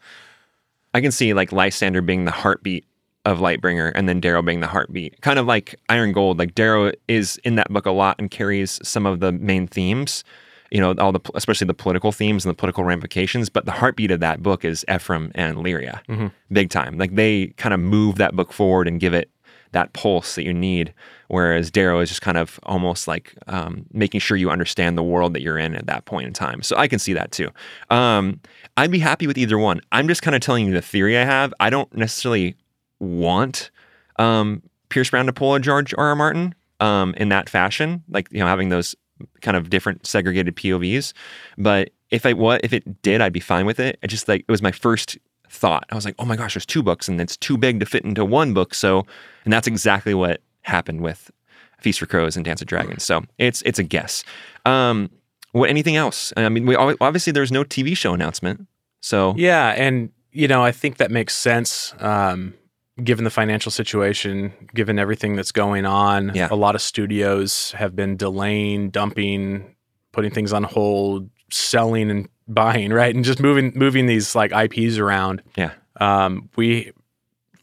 I 0.93 1.01
can 1.01 1.11
see 1.11 1.33
like 1.33 1.51
Lysander 1.51 2.01
being 2.01 2.25
the 2.25 2.31
heartbeat 2.31 2.85
of 3.25 3.39
Lightbringer, 3.39 3.91
and 3.95 4.07
then 4.07 4.19
Darrow 4.19 4.41
being 4.41 4.61
the 4.61 4.67
heartbeat, 4.67 5.21
kind 5.21 5.37
of 5.37 5.45
like 5.45 5.75
Iron 5.89 6.13
Gold. 6.13 6.39
Like 6.39 6.55
Darrow 6.55 6.91
is 7.07 7.39
in 7.43 7.55
that 7.55 7.69
book 7.69 7.85
a 7.85 7.91
lot 7.91 8.15
and 8.17 8.31
carries 8.31 8.79
some 8.81 9.05
of 9.05 9.19
the 9.19 9.31
main 9.31 9.67
themes, 9.67 10.23
you 10.71 10.79
know, 10.79 10.93
all 10.99 11.11
the 11.11 11.19
especially 11.35 11.65
the 11.65 11.73
political 11.73 12.11
themes 12.11 12.45
and 12.45 12.49
the 12.51 12.55
political 12.55 12.83
ramifications. 12.83 13.49
But 13.49 13.65
the 13.65 13.71
heartbeat 13.71 14.11
of 14.11 14.19
that 14.19 14.43
book 14.43 14.63
is 14.63 14.85
Ephraim 14.93 15.31
and 15.35 15.57
Lyria, 15.57 16.03
mm-hmm. 16.07 16.27
big 16.51 16.69
time. 16.69 16.97
Like 16.97 17.15
they 17.15 17.47
kind 17.57 17.73
of 17.73 17.79
move 17.79 18.15
that 18.15 18.35
book 18.35 18.53
forward 18.53 18.87
and 18.87 18.99
give 18.99 19.13
it 19.13 19.29
that 19.71 19.93
pulse 19.93 20.35
that 20.35 20.43
you 20.43 20.53
need. 20.53 20.93
Whereas 21.27 21.69
Darrow 21.69 21.99
is 21.99 22.09
just 22.09 22.21
kind 22.21 22.37
of 22.37 22.59
almost 22.63 23.07
like 23.07 23.35
um, 23.47 23.85
making 23.93 24.19
sure 24.19 24.35
you 24.35 24.49
understand 24.49 24.97
the 24.97 25.03
world 25.03 25.33
that 25.33 25.41
you're 25.41 25.59
in 25.59 25.75
at 25.75 25.85
that 25.85 26.05
point 26.05 26.27
in 26.27 26.33
time. 26.33 26.63
So 26.63 26.75
I 26.75 26.87
can 26.87 26.97
see 26.97 27.13
that 27.13 27.31
too. 27.31 27.49
Um, 27.89 28.39
I'd 28.77 28.91
be 28.91 28.99
happy 28.99 29.27
with 29.27 29.37
either 29.37 29.57
one. 29.57 29.81
I'm 29.91 30.07
just 30.07 30.21
kind 30.21 30.35
of 30.35 30.41
telling 30.41 30.65
you 30.65 30.73
the 30.73 30.81
theory 30.81 31.17
I 31.17 31.25
have. 31.25 31.53
I 31.59 31.69
don't 31.69 31.93
necessarily 31.95 32.55
want 32.99 33.69
um, 34.17 34.63
Pierce 34.89 35.11
Brown 35.11 35.27
to 35.27 35.33
pull 35.33 35.53
a 35.53 35.59
George 35.59 35.93
R. 35.97 36.07
R. 36.07 36.15
Martin 36.15 36.55
um, 36.79 37.13
in 37.17 37.29
that 37.29 37.49
fashion, 37.49 38.03
like 38.09 38.27
you 38.31 38.39
know 38.39 38.47
having 38.47 38.69
those 38.69 38.95
kind 39.41 39.57
of 39.57 39.69
different 39.69 40.05
segregated 40.05 40.55
POVs. 40.55 41.13
But 41.57 41.91
if 42.09 42.25
I 42.25 42.33
what 42.33 42.61
if 42.63 42.73
it 42.73 43.01
did, 43.01 43.21
I'd 43.21 43.33
be 43.33 43.39
fine 43.39 43.65
with 43.65 43.79
it. 43.79 43.99
I 44.03 44.07
just 44.07 44.27
like 44.27 44.41
it 44.41 44.51
was 44.51 44.61
my 44.61 44.71
first 44.71 45.17
thought. 45.49 45.85
I 45.91 45.95
was 45.95 46.05
like, 46.05 46.15
oh 46.19 46.25
my 46.25 46.35
gosh, 46.35 46.53
there's 46.53 46.65
two 46.65 46.83
books 46.83 47.07
and 47.07 47.19
it's 47.19 47.37
too 47.37 47.57
big 47.57 47.79
to 47.79 47.85
fit 47.85 48.03
into 48.05 48.23
one 48.23 48.53
book. 48.53 48.73
So, 48.73 49.05
and 49.43 49.53
that's 49.53 49.67
exactly 49.67 50.13
what 50.13 50.41
happened 50.61 51.01
with 51.01 51.31
Feast 51.79 51.99
for 51.99 52.05
Crows 52.05 52.35
and 52.35 52.45
Dance 52.45 52.61
of 52.61 52.67
Dragons. 52.67 53.03
So 53.03 53.23
it's 53.37 53.61
it's 53.63 53.79
a 53.79 53.83
guess. 53.83 54.23
Um, 54.65 55.09
what 55.51 55.69
anything 55.69 55.95
else? 55.95 56.31
I 56.37 56.49
mean, 56.49 56.65
we 56.65 56.75
obviously 56.75 57.33
there's 57.33 57.51
no 57.51 57.63
TV 57.63 57.97
show 57.97 58.13
announcement. 58.13 58.67
So 59.01 59.33
yeah, 59.37 59.69
and 59.69 60.11
you 60.31 60.47
know 60.47 60.63
I 60.63 60.71
think 60.71 60.97
that 60.97 61.11
makes 61.11 61.35
sense. 61.35 61.93
Um, 61.99 62.53
given 63.03 63.23
the 63.23 63.29
financial 63.31 63.71
situation, 63.71 64.53
given 64.73 64.99
everything 64.99 65.35
that's 65.35 65.51
going 65.51 65.85
on, 65.85 66.31
Yeah. 66.35 66.47
a 66.51 66.55
lot 66.55 66.75
of 66.75 66.81
studios 66.81 67.71
have 67.71 67.95
been 67.95 68.17
delaying, 68.17 68.89
dumping, 68.89 69.75
putting 70.11 70.31
things 70.31 70.53
on 70.53 70.63
hold, 70.63 71.29
selling 71.51 72.09
and 72.11 72.29
buying, 72.47 72.91
right? 72.91 73.13
And 73.15 73.23
just 73.23 73.39
moving 73.39 73.71
moving 73.75 74.05
these 74.05 74.35
like 74.35 74.51
IPs 74.51 74.97
around. 74.97 75.41
Yeah. 75.55 75.71
Um, 75.99 76.49
we 76.55 76.91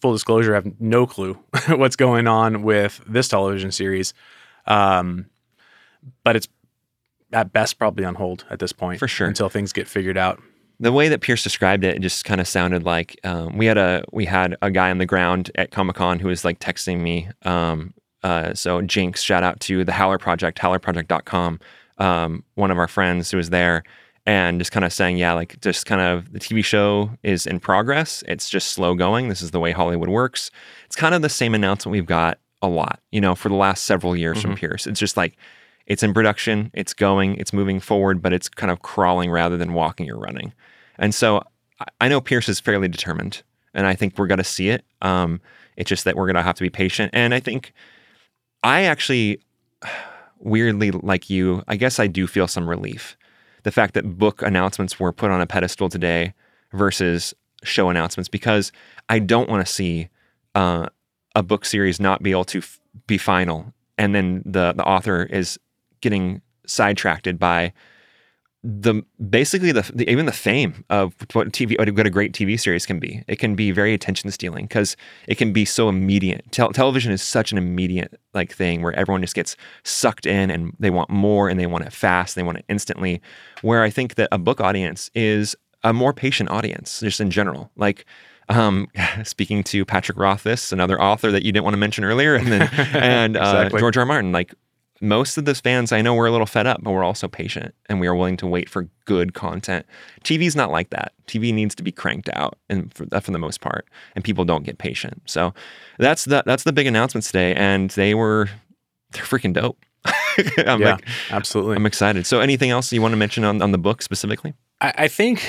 full 0.00 0.12
disclosure 0.12 0.54
have 0.54 0.66
no 0.80 1.06
clue 1.06 1.34
what's 1.68 1.96
going 1.96 2.26
on 2.26 2.62
with 2.62 3.00
this 3.08 3.28
television 3.28 3.72
series. 3.72 4.12
Um, 4.66 5.26
but 6.22 6.36
it's 6.36 6.48
at 7.32 7.52
best 7.52 7.78
probably 7.78 8.04
on 8.04 8.14
hold 8.14 8.44
at 8.50 8.58
this 8.60 8.72
point 8.72 8.98
For 9.00 9.08
sure. 9.08 9.26
until 9.26 9.48
things 9.48 9.72
get 9.72 9.88
figured 9.88 10.16
out. 10.18 10.40
The 10.78 10.92
way 10.92 11.08
that 11.08 11.20
Pierce 11.20 11.42
described 11.42 11.84
it, 11.84 11.96
it 11.96 12.02
just 12.02 12.24
kind 12.24 12.40
of 12.40 12.48
sounded 12.48 12.84
like 12.84 13.18
um, 13.24 13.56
we 13.56 13.66
had 13.66 13.78
a 13.78 14.04
we 14.12 14.24
had 14.26 14.56
a 14.62 14.70
guy 14.70 14.90
on 14.90 14.98
the 14.98 15.06
ground 15.06 15.50
at 15.54 15.70
Comic 15.70 15.96
Con 15.96 16.18
who 16.18 16.28
was 16.28 16.44
like 16.44 16.58
texting 16.58 17.00
me. 17.00 17.28
Um, 17.42 17.94
uh, 18.22 18.54
so 18.54 18.82
Jinx, 18.82 19.22
shout 19.22 19.42
out 19.42 19.60
to 19.60 19.84
the 19.84 19.92
Howler 19.92 20.18
Project, 20.18 20.58
howlerproject.com. 20.58 21.60
Um, 21.98 22.44
one 22.54 22.70
of 22.70 22.78
our 22.78 22.88
friends 22.88 23.30
who 23.30 23.36
was 23.36 23.50
there 23.50 23.84
and 24.26 24.60
just 24.60 24.72
kind 24.72 24.84
of 24.84 24.92
saying, 24.92 25.16
yeah, 25.16 25.32
like 25.32 25.58
just 25.60 25.86
kind 25.86 26.00
of 26.00 26.32
the 26.32 26.40
TV 26.40 26.64
show 26.64 27.10
is 27.22 27.46
in 27.46 27.60
progress. 27.60 28.24
It's 28.26 28.50
just 28.50 28.70
slow 28.70 28.94
going. 28.94 29.28
This 29.28 29.40
is 29.40 29.52
the 29.52 29.60
way 29.60 29.70
Hollywood 29.70 30.08
works. 30.08 30.50
It's 30.86 30.96
kind 30.96 31.14
of 31.14 31.22
the 31.22 31.28
same 31.28 31.54
announcement 31.54 31.92
we've 31.92 32.06
got 32.06 32.38
a 32.60 32.68
lot, 32.68 33.00
you 33.12 33.20
know, 33.20 33.34
for 33.34 33.48
the 33.48 33.54
last 33.54 33.84
several 33.84 34.16
years 34.16 34.42
from 34.42 34.56
Pierce. 34.56 34.86
It's 34.86 34.98
just 34.98 35.16
like 35.16 35.36
it's 35.86 36.02
in 36.02 36.12
production, 36.12 36.70
it's 36.74 36.92
going, 36.94 37.36
it's 37.36 37.52
moving 37.52 37.80
forward, 37.80 38.20
but 38.20 38.32
it's 38.32 38.48
kind 38.48 38.70
of 38.70 38.82
crawling 38.82 39.30
rather 39.30 39.56
than 39.56 39.72
walking 39.72 40.10
or 40.10 40.18
running. 40.18 40.52
And 40.98 41.14
so 41.14 41.42
I- 42.00 42.08
know 42.08 42.20
Pierce 42.20 42.48
is 42.48 42.60
fairly 42.60 42.88
determined, 42.88 43.42
and 43.74 43.86
I 43.86 43.94
think 43.94 44.18
we're 44.18 44.26
going 44.26 44.38
to 44.38 44.44
see 44.44 44.70
it. 44.70 44.84
Um, 45.02 45.40
it's 45.76 45.88
just 45.88 46.04
that 46.04 46.16
we're 46.16 46.26
going 46.26 46.36
to 46.36 46.42
have 46.42 46.56
to 46.56 46.62
be 46.62 46.70
patient. 46.70 47.10
And 47.12 47.34
I 47.34 47.40
think 47.40 47.72
I 48.62 48.82
actually, 48.84 49.40
weirdly, 50.38 50.90
like 50.90 51.30
you, 51.30 51.62
I 51.68 51.76
guess 51.76 51.98
I 51.98 52.06
do 52.06 52.26
feel 52.26 52.48
some 52.48 52.68
relief. 52.68 53.16
The 53.62 53.72
fact 53.72 53.94
that 53.94 54.18
book 54.18 54.42
announcements 54.42 54.98
were 54.98 55.12
put 55.12 55.30
on 55.30 55.40
a 55.40 55.46
pedestal 55.46 55.88
today 55.88 56.34
versus 56.72 57.34
show 57.62 57.90
announcements, 57.90 58.28
because 58.28 58.72
I 59.08 59.18
don't 59.18 59.48
want 59.48 59.66
to 59.66 59.72
see 59.72 60.08
uh, 60.54 60.86
a 61.34 61.42
book 61.42 61.64
series 61.64 62.00
not 62.00 62.22
be 62.22 62.30
able 62.30 62.44
to 62.44 62.58
f- 62.58 62.80
be 63.06 63.18
final, 63.18 63.74
and 63.98 64.14
then 64.14 64.42
the 64.46 64.72
the 64.72 64.84
author 64.84 65.24
is 65.24 65.58
getting 66.00 66.42
sidetracked 66.66 67.38
by 67.38 67.72
the 68.68 69.00
basically 69.30 69.70
the, 69.70 69.88
the 69.94 70.10
even 70.10 70.26
the 70.26 70.32
fame 70.32 70.84
of 70.90 71.14
what 71.34 71.52
TV 71.52 71.78
what 71.78 72.06
a 72.06 72.10
great 72.10 72.32
TV 72.32 72.58
series 72.58 72.84
can 72.84 72.98
be. 72.98 73.22
It 73.28 73.36
can 73.36 73.54
be 73.54 73.70
very 73.70 73.94
attention 73.94 74.30
stealing 74.32 74.64
because 74.64 74.96
it 75.28 75.36
can 75.36 75.52
be 75.52 75.64
so 75.64 75.88
immediate. 75.88 76.44
Tel- 76.50 76.72
television 76.72 77.12
is 77.12 77.22
such 77.22 77.52
an 77.52 77.58
immediate 77.58 78.18
like 78.34 78.52
thing 78.52 78.82
where 78.82 78.92
everyone 78.94 79.20
just 79.20 79.36
gets 79.36 79.56
sucked 79.84 80.26
in 80.26 80.50
and 80.50 80.74
they 80.80 80.90
want 80.90 81.10
more 81.10 81.48
and 81.48 81.60
they 81.60 81.66
want 81.66 81.84
it 81.84 81.92
fast. 81.92 82.34
They 82.34 82.42
want 82.42 82.58
it 82.58 82.64
instantly. 82.68 83.20
Where 83.62 83.84
I 83.84 83.90
think 83.90 84.16
that 84.16 84.28
a 84.32 84.38
book 84.38 84.60
audience 84.60 85.10
is 85.14 85.54
a 85.84 85.92
more 85.92 86.12
patient 86.12 86.50
audience 86.50 86.98
just 87.00 87.20
in 87.20 87.30
general. 87.30 87.70
Like 87.76 88.04
um, 88.48 88.88
speaking 89.22 89.62
to 89.64 89.84
Patrick 89.84 90.18
Rothfuss, 90.18 90.72
another 90.72 91.00
author 91.00 91.30
that 91.30 91.44
you 91.44 91.52
didn't 91.52 91.64
want 91.64 91.74
to 91.74 91.78
mention 91.78 92.02
earlier, 92.02 92.34
and 92.34 92.50
then 92.50 92.62
and 92.94 93.36
uh, 93.36 93.40
Exactly. 93.40 93.80
George 93.80 93.96
R. 93.96 94.00
R. 94.00 94.06
Martin, 94.06 94.32
like 94.32 94.54
most 95.00 95.36
of 95.36 95.44
those 95.44 95.60
fans 95.60 95.92
I 95.92 96.02
know 96.02 96.14
we're 96.14 96.26
a 96.26 96.30
little 96.30 96.46
fed 96.46 96.66
up, 96.66 96.82
but 96.82 96.90
we're 96.90 97.04
also 97.04 97.28
patient 97.28 97.74
and 97.88 98.00
we 98.00 98.06
are 98.06 98.14
willing 98.14 98.36
to 98.38 98.46
wait 98.46 98.68
for 98.68 98.88
good 99.04 99.34
content. 99.34 99.86
TV's 100.24 100.56
not 100.56 100.70
like 100.70 100.90
that. 100.90 101.12
TV 101.26 101.52
needs 101.52 101.74
to 101.74 101.82
be 101.82 101.92
cranked 101.92 102.30
out, 102.32 102.58
and 102.68 102.92
for, 102.94 103.06
for 103.20 103.30
the 103.30 103.38
most 103.38 103.60
part, 103.60 103.86
and 104.14 104.24
people 104.24 104.44
don't 104.44 104.64
get 104.64 104.78
patient. 104.78 105.22
So 105.26 105.54
that's 105.98 106.24
the 106.24 106.42
that's 106.46 106.64
the 106.64 106.72
big 106.72 106.86
announcements 106.86 107.28
today, 107.28 107.54
and 107.54 107.90
they 107.90 108.14
were 108.14 108.48
they're 109.12 109.24
freaking 109.24 109.52
dope. 109.52 109.78
I'm 110.58 110.80
yeah, 110.80 110.94
like 110.94 111.08
absolutely. 111.30 111.76
I'm 111.76 111.86
excited. 111.86 112.26
So 112.26 112.40
anything 112.40 112.70
else 112.70 112.92
you 112.92 113.02
want 113.02 113.12
to 113.12 113.16
mention 113.16 113.44
on, 113.44 113.60
on 113.62 113.72
the 113.72 113.78
book 113.78 114.02
specifically? 114.02 114.54
I, 114.80 114.92
I 114.98 115.08
think 115.08 115.42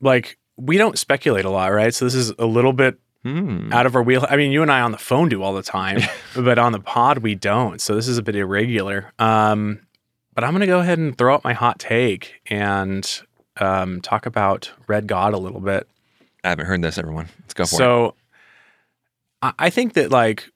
like 0.00 0.38
we 0.56 0.78
don't 0.78 0.98
speculate 0.98 1.44
a 1.44 1.50
lot, 1.50 1.72
right? 1.72 1.94
So 1.94 2.04
this 2.04 2.14
is 2.14 2.32
a 2.38 2.46
little 2.46 2.72
bit 2.72 2.98
Hmm. 3.26 3.72
out 3.72 3.86
of 3.86 3.96
our 3.96 4.02
wheel. 4.02 4.24
I 4.28 4.36
mean, 4.36 4.52
you 4.52 4.62
and 4.62 4.70
I 4.70 4.80
on 4.82 4.92
the 4.92 4.98
phone 4.98 5.28
do 5.28 5.42
all 5.42 5.52
the 5.52 5.62
time, 5.62 6.00
but 6.36 6.58
on 6.58 6.70
the 6.70 6.78
pod 6.78 7.18
we 7.18 7.34
don't. 7.34 7.80
So 7.80 7.96
this 7.96 8.06
is 8.06 8.18
a 8.18 8.22
bit 8.22 8.36
irregular. 8.36 9.12
Um, 9.18 9.80
but 10.32 10.44
I'm 10.44 10.52
gonna 10.52 10.66
go 10.66 10.78
ahead 10.78 10.98
and 10.98 11.16
throw 11.18 11.34
out 11.34 11.42
my 11.42 11.52
hot 11.52 11.80
take 11.80 12.40
and 12.46 13.22
um, 13.56 14.00
talk 14.00 14.26
about 14.26 14.70
Red 14.86 15.08
God 15.08 15.34
a 15.34 15.38
little 15.38 15.60
bit. 15.60 15.88
I 16.44 16.50
haven't 16.50 16.66
heard 16.66 16.82
this, 16.82 16.98
everyone. 16.98 17.28
Let's 17.40 17.54
go 17.54 17.64
for 17.64 17.74
it. 17.74 17.78
so 17.78 18.14
I, 19.42 19.52
I 19.58 19.70
think 19.70 19.94
that 19.94 20.10
like 20.12 20.48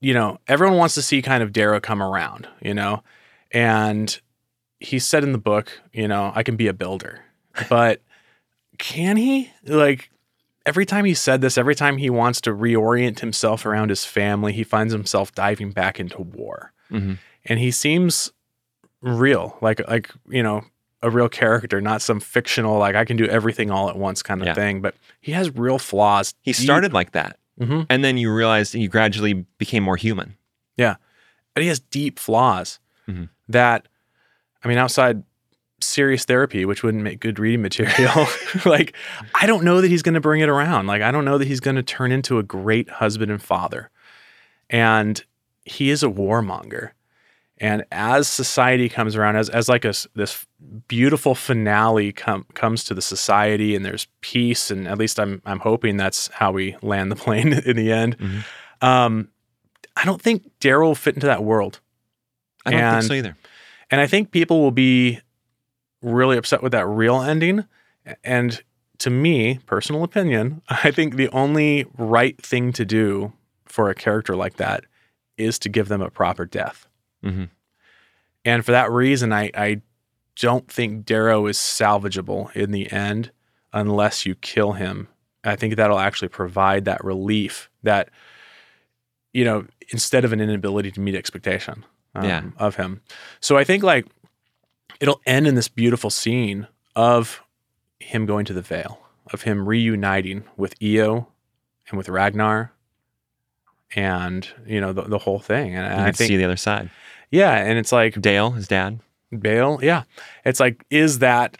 you 0.00 0.14
know 0.14 0.38
everyone 0.46 0.76
wants 0.76 0.94
to 0.94 1.02
see 1.02 1.22
kind 1.22 1.42
of 1.42 1.52
Darrow 1.52 1.80
come 1.80 2.00
around, 2.00 2.46
you 2.60 2.74
know, 2.74 3.02
and 3.50 4.20
he 4.78 5.00
said 5.00 5.24
in 5.24 5.32
the 5.32 5.38
book, 5.38 5.80
you 5.92 6.06
know, 6.06 6.30
I 6.34 6.44
can 6.44 6.54
be 6.56 6.68
a 6.68 6.72
builder, 6.72 7.24
but 7.68 8.00
can 8.78 9.16
he 9.16 9.50
like? 9.64 10.10
Every 10.64 10.86
time 10.86 11.04
he 11.04 11.14
said 11.14 11.40
this, 11.40 11.58
every 11.58 11.74
time 11.74 11.96
he 11.98 12.08
wants 12.10 12.40
to 12.42 12.50
reorient 12.50 13.18
himself 13.20 13.66
around 13.66 13.88
his 13.90 14.04
family, 14.04 14.52
he 14.52 14.62
finds 14.64 14.92
himself 14.92 15.32
diving 15.34 15.70
back 15.72 15.98
into 15.98 16.22
war 16.22 16.72
Mhm. 16.90 17.18
and 17.44 17.58
he 17.58 17.70
seems 17.70 18.30
real 19.00 19.56
like 19.60 19.80
like 19.88 20.10
you 20.28 20.42
know 20.42 20.64
a 21.02 21.10
real 21.10 21.28
character 21.28 21.80
not 21.80 22.00
some 22.00 22.20
fictional 22.20 22.78
like 22.78 22.94
i 22.94 23.04
can 23.04 23.16
do 23.16 23.24
everything 23.26 23.68
all 23.70 23.88
at 23.90 23.96
once 23.96 24.22
kind 24.22 24.40
of 24.40 24.46
Yeah. 24.46 24.54
thing 24.54 24.80
but 24.80 24.94
he 25.20 25.32
has 25.32 25.50
real 25.56 25.78
flaws 25.80 26.34
He 26.42 26.52
started 26.52 26.92
like 26.92 27.10
that, 27.12 27.38
hmm 27.58 27.82
and 27.90 28.04
then 28.04 28.16
you 28.16 28.32
realized 28.32 28.74
you 28.74 28.88
gradually 28.88 29.32
became 29.58 29.82
more 29.82 29.96
human. 29.96 30.36
Yeah, 30.76 30.96
but 31.54 31.62
he 31.62 31.68
has 31.68 31.80
deep 31.80 32.18
flaws 32.20 32.78
Mhm. 33.08 33.28
that 33.48 33.88
i 34.62 34.68
mean 34.68 34.78
outside 34.78 35.24
serious 35.82 36.24
therapy 36.24 36.64
which 36.64 36.82
wouldn't 36.82 37.02
make 37.02 37.20
good 37.20 37.38
reading 37.38 37.62
material. 37.68 38.26
Like 38.64 38.94
i 39.34 39.46
don't 39.46 39.64
know 39.64 39.80
that 39.80 39.88
he's 39.88 40.02
going 40.02 40.14
to 40.14 40.20
bring 40.20 40.40
it 40.40 40.48
around. 40.48 40.86
Like 40.86 41.02
i 41.02 41.10
don't 41.10 41.24
know 41.24 41.38
that 41.38 41.46
he's 41.48 41.60
going 41.60 41.76
to 41.76 41.82
turn 41.82 42.12
into 42.12 42.38
a 42.38 42.42
great 42.42 42.88
husband 42.88 43.30
and 43.30 43.42
father. 43.42 43.90
And 44.70 45.22
he 45.64 45.90
is 45.90 46.02
a 46.02 46.08
warmonger. 46.08 46.90
And 47.58 47.84
as 47.92 48.26
society 48.26 48.88
comes 48.88 49.14
around 49.14 49.36
as, 49.36 49.48
as 49.48 49.68
like 49.68 49.84
a, 49.84 49.94
this 50.16 50.46
beautiful 50.88 51.34
finale 51.36 52.12
com- 52.12 52.46
comes 52.54 52.82
to 52.84 52.94
the 52.94 53.02
society 53.02 53.76
and 53.76 53.84
there's 53.84 54.08
peace 54.20 54.70
and 54.70 54.88
at 54.88 54.96
least 54.98 55.18
i'm 55.20 55.42
i'm 55.44 55.58
hoping 55.58 55.96
that's 55.96 56.28
how 56.28 56.50
we 56.52 56.76
land 56.82 57.10
the 57.10 57.16
plane 57.16 57.52
in 57.66 57.76
the 57.76 57.92
end 57.92 58.16
Mhm. 58.18 58.44
um 58.80 59.28
i 59.96 60.04
don't 60.04 60.22
think 60.22 60.48
Darrow 60.60 60.86
will 60.88 60.94
fit 60.94 61.14
into 61.14 61.26
that 61.26 61.42
world. 61.44 61.80
I 62.64 62.70
don't 62.70 62.80
And- 62.80 62.94
think 63.02 63.08
so 63.08 63.14
either. 63.14 63.36
and 63.90 64.00
I 64.00 64.06
think 64.06 64.30
people 64.30 64.60
will 64.62 64.70
be 64.70 65.20
really 66.02 66.36
upset 66.36 66.62
with 66.62 66.72
that 66.72 66.86
real 66.86 67.20
ending. 67.20 67.64
And 68.24 68.62
to 68.98 69.10
me, 69.10 69.58
personal 69.66 70.04
opinion, 70.04 70.62
I 70.68 70.90
think 70.90 71.16
the 71.16 71.28
only 71.30 71.86
right 71.96 72.40
thing 72.40 72.72
to 72.74 72.84
do 72.84 73.32
for 73.64 73.88
a 73.88 73.94
character 73.94 74.36
like 74.36 74.56
that 74.56 74.84
is 75.38 75.58
to 75.60 75.68
give 75.68 75.88
them 75.88 76.02
a 76.02 76.10
proper 76.10 76.44
death. 76.44 76.86
Mhm. 77.24 77.48
And 78.44 78.64
for 78.64 78.72
that 78.72 78.90
reason, 78.90 79.32
I, 79.32 79.50
I 79.54 79.80
don't 80.36 80.68
think 80.70 81.04
Darrow 81.06 81.46
is 81.46 81.56
salvageable 81.58 82.54
in 82.56 82.72
the 82.72 82.90
end 82.90 83.30
unless 83.72 84.26
you 84.26 84.34
kill 84.34 84.72
him. 84.72 85.08
I 85.44 85.56
think 85.56 85.76
that'll 85.76 85.98
actually 85.98 86.28
provide 86.28 86.84
that 86.84 87.02
relief 87.04 87.70
that, 87.82 88.10
you 89.32 89.44
know, 89.44 89.66
instead 89.90 90.24
of 90.24 90.32
an 90.32 90.40
inability 90.40 90.90
to 90.92 91.00
meet 91.00 91.14
expectation 91.14 91.84
um, 92.14 92.24
Yeah. 92.24 92.42
of 92.58 92.76
him. 92.76 93.00
So 93.40 93.56
I 93.56 93.64
think 93.64 93.82
like 93.82 94.06
it'll 95.02 95.20
end 95.26 95.46
in 95.46 95.54
this 95.56 95.68
beautiful 95.68 96.08
scene 96.10 96.66
of 96.96 97.42
him 98.00 98.24
going 98.24 98.44
to 98.46 98.52
the 98.54 98.62
Vale, 98.62 98.98
of 99.32 99.42
him 99.42 99.68
reuniting 99.68 100.44
with 100.56 100.80
Eo 100.82 101.28
and 101.88 101.98
with 101.98 102.08
Ragnar 102.08 102.72
and, 103.94 104.48
you 104.66 104.80
know, 104.80 104.92
the, 104.92 105.02
the 105.02 105.18
whole 105.18 105.38
thing. 105.38 105.74
And 105.74 106.00
You 106.00 106.06
I 106.06 106.12
think, 106.12 106.28
see 106.28 106.36
the 106.36 106.44
other 106.44 106.56
side. 106.56 106.88
yeah. 107.30 107.52
And 107.56 107.78
it's 107.78 107.92
like, 107.92 108.20
Dale, 108.20 108.50
his 108.52 108.68
dad. 108.68 109.00
Bale. 109.38 109.78
Yeah. 109.82 110.04
It's 110.44 110.60
like, 110.60 110.84
is 110.90 111.18
that 111.20 111.58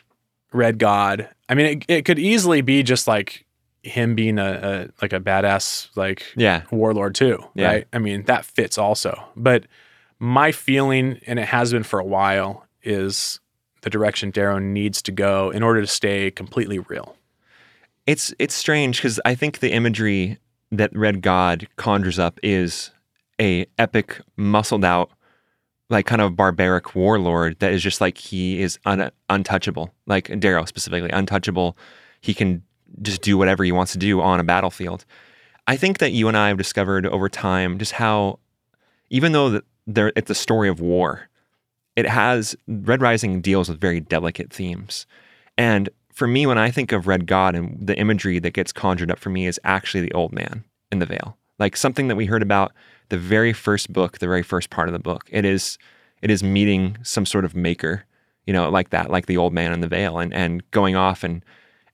Red 0.52 0.78
God? 0.78 1.28
I 1.48 1.54
mean, 1.54 1.66
it, 1.66 1.84
it 1.88 2.04
could 2.04 2.18
easily 2.18 2.60
be 2.60 2.82
just 2.82 3.06
like 3.06 3.44
him 3.82 4.14
being 4.14 4.38
a, 4.38 4.88
a 4.92 5.02
like 5.02 5.12
a 5.12 5.18
badass 5.20 5.88
like 5.96 6.22
Yeah. 6.36 6.62
warlord 6.70 7.14
too, 7.14 7.42
Yeah. 7.54 7.66
right? 7.66 7.86
I 7.92 7.98
mean, 7.98 8.24
that 8.24 8.44
fits 8.44 8.78
also. 8.78 9.22
But 9.36 9.64
my 10.18 10.52
feeling, 10.52 11.18
and 11.26 11.38
it 11.38 11.46
has 11.48 11.72
been 11.72 11.82
for 11.82 11.98
a 11.98 12.04
while, 12.04 12.66
is 12.82 13.40
the 13.82 13.90
direction 13.90 14.30
Darrow 14.30 14.58
needs 14.58 15.02
to 15.02 15.12
go 15.12 15.50
in 15.50 15.62
order 15.62 15.80
to 15.80 15.86
stay 15.86 16.30
completely 16.30 16.78
real. 16.78 17.16
It's 18.06 18.34
it's 18.38 18.54
strange 18.54 18.98
because 18.98 19.20
I 19.24 19.34
think 19.34 19.60
the 19.60 19.72
imagery 19.72 20.38
that 20.70 20.96
Red 20.96 21.20
God 21.20 21.68
conjures 21.76 22.18
up 22.18 22.40
is 22.42 22.90
a 23.40 23.66
epic, 23.78 24.20
muscled 24.36 24.84
out, 24.84 25.10
like 25.90 26.06
kind 26.06 26.20
of 26.20 26.34
barbaric 26.34 26.94
warlord 26.94 27.58
that 27.60 27.72
is 27.72 27.82
just 27.82 28.00
like 28.00 28.18
he 28.18 28.60
is 28.60 28.78
un- 28.86 29.10
untouchable. 29.28 29.92
Like 30.06 30.38
Darrow 30.40 30.64
specifically, 30.64 31.10
untouchable. 31.10 31.76
He 32.20 32.34
can 32.34 32.62
just 33.02 33.22
do 33.22 33.38
whatever 33.38 33.64
he 33.64 33.72
wants 33.72 33.92
to 33.92 33.98
do 33.98 34.20
on 34.20 34.40
a 34.40 34.44
battlefield. 34.44 35.04
I 35.66 35.76
think 35.76 35.98
that 35.98 36.10
you 36.10 36.28
and 36.28 36.36
I 36.36 36.48
have 36.48 36.58
discovered 36.58 37.06
over 37.06 37.28
time 37.28 37.78
just 37.78 37.92
how, 37.92 38.38
even 39.10 39.32
though 39.32 39.50
that 39.50 39.64
there 39.86 40.12
it's 40.16 40.30
a 40.30 40.34
story 40.34 40.68
of 40.68 40.80
war, 40.80 41.28
it 41.96 42.06
has 42.08 42.56
Red 42.66 43.02
Rising 43.02 43.40
deals 43.40 43.68
with 43.68 43.80
very 43.80 44.00
delicate 44.00 44.52
themes, 44.52 45.06
and 45.58 45.88
for 46.12 46.26
me, 46.26 46.46
when 46.46 46.58
I 46.58 46.70
think 46.70 46.92
of 46.92 47.06
Red 47.06 47.26
God 47.26 47.54
and 47.54 47.86
the 47.86 47.96
imagery 47.98 48.38
that 48.38 48.52
gets 48.52 48.72
conjured 48.72 49.10
up 49.10 49.18
for 49.18 49.30
me 49.30 49.46
is 49.46 49.58
actually 49.64 50.02
the 50.02 50.12
old 50.12 50.32
man 50.32 50.62
in 50.90 50.98
the 50.98 51.06
Vale, 51.06 51.36
like 51.58 51.76
something 51.76 52.08
that 52.08 52.16
we 52.16 52.26
heard 52.26 52.42
about 52.42 52.72
the 53.08 53.16
very 53.18 53.52
first 53.52 53.92
book, 53.92 54.18
the 54.18 54.26
very 54.26 54.42
first 54.42 54.68
part 54.70 54.88
of 54.88 54.92
the 54.92 54.98
book. 54.98 55.24
It 55.30 55.44
is 55.44 55.78
it 56.20 56.30
is 56.30 56.42
meeting 56.42 56.98
some 57.02 57.26
sort 57.26 57.44
of 57.44 57.54
maker, 57.54 58.04
you 58.46 58.52
know, 58.52 58.68
like 58.70 58.90
that, 58.90 59.10
like 59.10 59.26
the 59.26 59.36
old 59.38 59.52
man 59.52 59.72
in 59.72 59.80
the 59.80 59.88
Vale, 59.88 60.18
and 60.18 60.32
and 60.34 60.70
going 60.70 60.96
off 60.96 61.24
and 61.24 61.44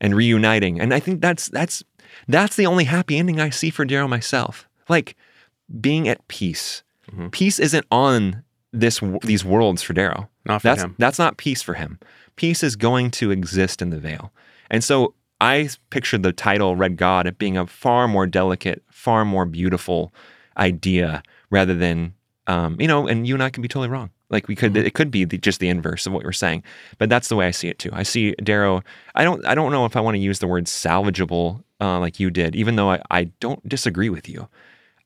and 0.01 0.15
reuniting. 0.15 0.81
And 0.81 0.93
I 0.95 1.01
think 1.01 1.21
that's 1.21 1.49
that's 1.49 1.83
that's 2.27 2.57
the 2.57 2.67
only 2.67 2.85
happy 2.85 3.19
ending 3.19 3.41
I 3.41 3.51
see 3.51 3.71
for 3.71 3.85
Darrow 3.85 4.09
myself. 4.09 4.69
Like 4.89 5.17
being 5.81 6.09
at 6.09 6.27
peace. 6.29 6.83
Mhm. 7.13 7.31
Peace 7.31 7.59
isn't 7.59 7.87
on 7.91 8.43
this 8.73 9.01
these 9.23 9.45
worlds 9.45 9.83
for 9.83 9.93
Darrow. 9.93 10.29
Not 10.45 10.63
for 10.63 10.69
That's 10.69 10.83
him. 10.83 10.95
that's 10.99 11.19
not 11.19 11.37
peace 11.37 11.63
for 11.63 11.75
him. 11.75 11.99
Peace 12.37 12.63
is 12.63 12.77
going 12.77 13.11
to 13.13 13.31
exist 13.31 13.83
in 13.83 13.91
the 13.91 13.99
Vale. 13.99 14.33
And 14.71 14.85
so 14.85 15.15
I 15.41 15.71
pictured 15.91 16.23
the 16.23 16.33
title 16.33 16.77
Red 16.77 16.97
God 16.97 17.27
as 17.27 17.35
being 17.35 17.57
a 17.57 17.67
far 17.67 18.09
more 18.09 18.27
delicate, 18.27 18.83
far 18.91 19.25
more 19.25 19.45
beautiful 19.45 20.13
idea 20.57 21.23
rather 21.51 21.75
than 21.75 22.15
um, 22.49 22.81
you 22.81 22.89
know, 22.89 23.07
and 23.07 23.27
you 23.27 23.35
and 23.35 23.43
I 23.43 23.51
can 23.51 23.63
be 23.63 23.69
totally 23.69 23.89
wrong. 23.91 24.11
Like 24.31 24.49
we 24.49 24.57
could, 24.57 24.77
it 24.77 24.95
could 24.95 25.11
be 25.11 25.25
the, 25.25 25.39
just 25.39 25.61
the 25.61 25.69
inverse 25.69 26.07
of 26.07 26.13
what 26.13 26.23
you're 26.23 26.33
saying, 26.33 26.63
but 26.99 27.09
that's 27.09 27.29
the 27.29 27.37
way 27.37 27.47
I 27.47 27.51
see 27.51 27.69
it 27.69 27.79
too. 27.79 27.91
I 27.93 28.03
see 28.03 28.33
Darrow. 28.43 28.83
I 29.15 29.23
don't, 29.23 29.45
I 29.47 29.55
don't 29.55 29.71
know 29.71 29.85
if 29.85 29.97
I 29.97 30.01
want 30.01 30.17
to 30.17 30.19
use 30.19 30.39
the 30.39 30.47
word 30.47 30.65
salvageable 30.65 31.63
uh, 31.81 31.99
like 31.99 32.19
you 32.19 32.31
did, 32.31 32.57
even 32.57 32.77
though 32.77 32.91
I, 32.91 33.01
I 33.11 33.25
don't 33.41 33.67
disagree 33.69 34.11
with 34.11 34.29
you. 34.29 34.49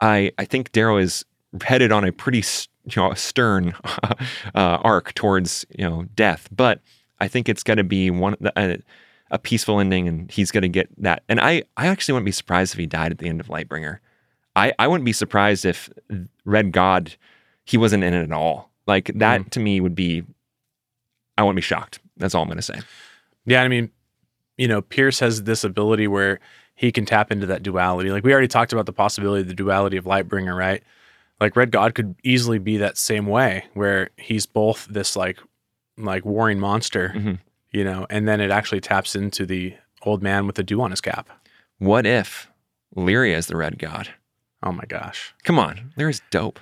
I, 0.01 0.33
I 0.39 0.45
think 0.45 0.73
Darrow 0.73 0.97
is 0.97 1.25
headed 1.63 1.93
on 1.93 2.05
a 2.05 2.13
pretty, 2.13 2.43
you 2.85 3.03
know, 3.03 3.11
a 3.11 3.17
stern 3.17 3.75
uh, 4.05 4.19
arc 4.55 5.15
towards 5.15 5.65
you 5.77 5.89
know 5.89 6.05
death, 6.15 6.49
but 6.51 6.81
I 7.21 7.29
think 7.29 7.49
it's 7.49 7.63
going 7.63 7.77
to 7.77 7.85
be 7.85 8.11
one 8.11 8.37
a, 8.57 8.79
a 9.31 9.39
peaceful 9.39 9.81
ending, 9.81 10.09
and 10.09 10.31
he's 10.31 10.51
going 10.51 10.63
to 10.63 10.69
get 10.69 10.89
that. 11.03 11.23
And 11.29 11.41
I, 11.41 11.63
I 11.77 11.87
actually 11.87 12.15
wouldn't 12.15 12.27
be 12.27 12.33
surprised 12.33 12.75
if 12.75 12.79
he 12.79 12.87
died 12.87 13.13
at 13.13 13.19
the 13.19 13.29
end 13.29 13.41
of 13.41 13.47
Lightbringer. 13.47 13.99
I, 14.55 14.73
I 14.79 14.87
wouldn't 14.87 15.07
be 15.07 15.13
surprised 15.13 15.65
if 15.65 15.89
Red 16.45 16.73
God 16.73 17.15
he 17.65 17.77
wasn't 17.77 18.05
in 18.05 18.13
it 18.13 18.25
at 18.25 18.33
all. 18.33 18.71
Like 18.87 19.13
that 19.15 19.51
to 19.53 19.61
me 19.61 19.81
would 19.81 19.95
be 19.95 20.25
I 21.39 21.43
wouldn't 21.43 21.57
be 21.57 21.63
shocked. 21.63 22.01
That's 22.17 22.35
all 22.35 22.43
I'm 22.43 22.49
gonna 22.49 22.63
say. 22.63 22.81
Yeah, 23.47 23.63
I 23.63 23.69
mean, 23.69 23.91
you 24.57 24.69
know, 24.69 24.83
Pierce 24.83 25.21
has 25.21 25.45
this 25.45 25.65
ability 25.65 26.09
where 26.09 26.41
he 26.75 26.93
can 26.93 27.05
tap 27.05 27.31
into 27.31 27.47
that 27.47 27.63
duality. 27.63 28.11
Like 28.11 28.25
we 28.25 28.33
already 28.33 28.49
talked 28.49 28.73
about 28.73 28.87
the 28.87 28.93
possibility 28.93 29.43
of 29.43 29.49
the 29.49 29.55
duality 29.55 29.97
of 29.97 30.05
Lightbringer, 30.05 30.57
right? 30.57 30.83
Like 31.43 31.57
Red 31.57 31.71
God 31.73 31.95
could 31.95 32.15
easily 32.23 32.59
be 32.59 32.77
that 32.79 32.97
same 32.97 33.27
way, 33.27 33.65
where 33.75 34.11
he's 34.17 34.47
both 34.47 34.87
this 34.89 35.17
like 35.17 35.39
like 35.99 36.25
warring 36.25 36.59
monster, 36.61 37.13
Mhm. 37.15 37.39
you 37.71 37.85
know, 37.85 38.07
and 38.09 38.27
then 38.27 38.41
it 38.41 38.51
actually 38.51 38.81
taps 38.81 39.15
into 39.15 39.45
the 39.45 39.75
old 40.03 40.23
man 40.23 40.47
with 40.47 40.57
the 40.57 40.63
dew 40.63 40.81
on 40.81 40.91
his 40.91 41.01
cap. 41.01 41.29
What 41.79 42.07
if 42.07 42.49
Lyria 42.97 43.37
is 43.37 43.47
the 43.49 43.57
red 43.57 43.79
god? 43.79 44.09
Oh 44.63 44.73
my 44.73 44.85
gosh. 44.89 45.35
Come 45.45 45.59
on. 45.59 45.93
Lyria's 45.99 46.23
dope. 46.31 46.61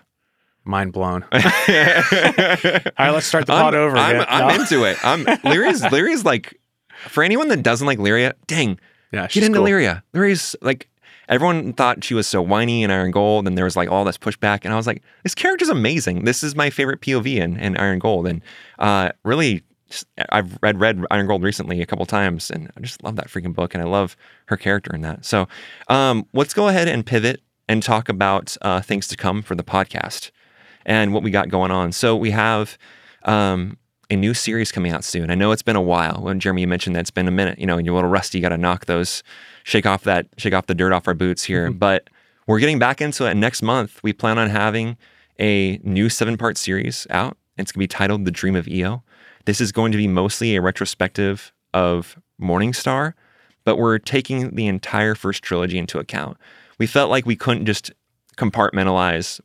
Mind 0.65 0.93
blown. 0.93 1.25
All 1.33 1.39
right, 1.39 3.11
let's 3.11 3.27
start 3.27 3.47
the 3.47 3.53
pod 3.53 3.75
over 3.75 3.97
I'm, 3.97 4.17
again. 4.17 4.27
I'm 4.29 4.49
No. 4.49 4.55
into 4.63 4.85
it. 4.85 4.99
I'm 5.05 5.25
Lyria's 5.45 5.83
Lyria's 5.83 6.25
like 6.25 6.61
for 7.09 7.23
anyone 7.23 7.49
that 7.49 7.63
doesn't 7.63 7.87
like 7.87 7.99
Lyria, 7.99 8.33
dang, 8.47 8.79
Yeah, 9.13 9.27
get 9.29 9.43
into 9.45 9.59
cool. 9.59 9.67
Lyria. 9.69 10.03
Lyria's 10.15 10.55
like 10.61 10.89
everyone 11.31 11.73
thought 11.73 12.05
she 12.05 12.13
was 12.13 12.27
so 12.27 12.43
whiny 12.43 12.83
in 12.83 12.91
Iron 12.91 13.11
Gold, 13.11 13.47
and 13.47 13.57
there 13.57 13.65
was 13.65 13.77
like 13.77 13.89
all 13.89 14.05
this 14.05 14.19
pushback, 14.19 14.65
and 14.65 14.75
I 14.75 14.77
was 14.77 14.87
like, 14.87 15.03
this 15.23 15.35
character's 15.35 15.71
amazing. 15.71 16.25
This 16.25 16.43
is 16.43 16.55
my 16.55 16.69
favorite 16.69 17.01
POV 17.01 17.37
in, 17.37 17.57
in 17.57 17.77
Iron 17.79 17.99
Gold, 18.01 18.27
and 18.27 18.43
uh, 18.79 19.11
really, 19.25 19.63
just- 19.89 20.07
I've 20.31 20.59
read 20.63 20.79
read 20.79 21.03
Iron 21.11 21.27
Gold 21.27 21.43
recently 21.43 21.81
a 21.81 21.87
couple 21.87 22.05
times, 22.05 22.51
and 22.51 22.71
I 22.77 22.81
just 22.81 23.03
love 23.03 23.17
that 23.17 23.29
freaking 23.29 23.55
book, 23.55 23.73
and 23.75 23.83
I 23.83 23.87
love 23.87 24.17
her 24.47 24.57
character 24.59 24.95
in 24.95 25.01
that. 25.03 25.25
So, 25.25 25.49
um, 25.89 26.27
let's 26.35 26.53
go 26.53 26.69
ahead 26.69 26.89
and 26.89 27.07
pivot 27.07 27.41
and 27.69 27.83
talk 27.83 28.09
about 28.09 28.57
uh, 28.63 28.81
things 28.81 29.07
to 29.09 29.17
come 29.17 29.43
for 29.43 29.55
the 29.55 29.63
podcast 29.63 30.33
and 30.85 31.15
what 31.15 31.23
we 31.23 31.31
got 31.31 31.49
going 31.49 31.71
on. 31.71 31.93
So 31.93 32.17
we 32.17 32.33
have 32.33 32.77
um, 33.25 33.77
a 34.11 34.17
new 34.17 34.35
series 34.35 34.73
coming 34.73 34.93
out 34.93 35.05
soon. 35.05 35.31
I 35.31 35.35
know 35.35 35.53
it's 35.53 35.63
been 35.63 35.77
a 35.77 35.83
while. 35.83 36.21
When 36.23 36.41
Jeremy 36.41 36.63
you 36.63 36.69
mentioned 36.69 36.97
that 36.97 37.01
it's 37.01 37.11
been 37.11 37.29
a 37.29 37.33
minute, 37.33 37.59
you 37.59 37.67
know, 37.67 37.77
and 37.77 37.87
you're 37.87 37.95
a 37.95 37.97
little 37.97 38.11
rusty. 38.11 38.39
You 38.39 38.43
got 38.43 38.49
to 38.51 38.59
knock 38.59 38.87
those, 38.87 39.23
shake 39.63 39.87
off 39.87 40.03
that, 40.05 40.27
shake 40.37 40.53
off 40.53 40.67
the 40.67 40.75
dirt 40.75 40.93
off 40.93 41.07
our 41.07 41.15
boots 41.15 41.45
here. 41.45 41.69
Mm-hmm. 41.69 41.79
But 41.79 42.11
we're 42.47 42.59
getting 42.59 42.81
back 42.81 43.01
into 43.01 43.27
it 43.27 43.35
next 43.35 43.63
month. 43.63 44.03
We 44.03 44.13
plan 44.13 44.39
on 44.39 44.51
having 44.51 44.97
a 45.39 45.79
new 45.85 46.09
seven 46.09 46.37
part 46.37 46.59
series 46.59 47.07
out. 47.11 47.37
It's 47.57 47.73
going 47.73 47.81
to 47.81 47.85
be 47.85 47.87
titled 47.87 48.25
The 48.25 48.31
Dream 48.31 48.57
of 48.57 48.67
EO. 48.67 49.03
This 49.45 49.61
is 49.61 49.71
going 49.71 49.93
to 49.93 49.99
be 49.99 50.09
mostly 50.09 50.57
a 50.57 50.61
retrospective 50.61 51.53
of 51.73 52.19
Morningstar, 52.41 53.15
but 53.65 53.77
we're 53.77 53.99
taking 53.99 54.55
the 54.55 54.67
entire 54.67 55.15
first 55.15 55.43
trilogy 55.43 55.79
into 55.79 55.99
account. 55.99 56.37
We 56.79 56.87
felt 56.87 57.11
like 57.11 57.27
we 57.27 57.37
couldn't 57.37 57.67
just 57.67 57.93
compartmentalize 58.37 59.41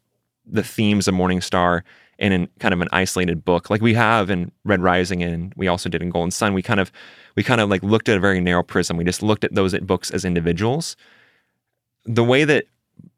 the 0.45 0.63
themes 0.63 1.07
of 1.07 1.15
Morningstar 1.15 1.81
in 2.17 2.31
an 2.31 2.47
kind 2.59 2.73
of 2.73 2.81
an 2.81 2.87
isolated 2.91 3.43
book 3.43 3.69
like 3.69 3.81
we 3.81 3.93
have 3.93 4.29
in 4.29 4.51
Red 4.63 4.81
Rising 4.81 5.21
and 5.21 5.53
we 5.55 5.67
also 5.67 5.89
did 5.89 6.01
in 6.01 6.09
Golden 6.09 6.31
Sun. 6.31 6.53
We 6.53 6.61
kind 6.61 6.79
of 6.79 6.91
we 7.35 7.43
kind 7.43 7.61
of 7.61 7.69
like 7.69 7.83
looked 7.83 8.09
at 8.09 8.17
a 8.17 8.19
very 8.19 8.39
narrow 8.39 8.63
prism. 8.63 8.97
We 8.97 9.03
just 9.03 9.21
looked 9.21 9.43
at 9.43 9.55
those 9.55 9.77
books 9.79 10.11
as 10.11 10.23
individuals. 10.23 10.95
The 12.05 12.23
way 12.23 12.43
that 12.45 12.65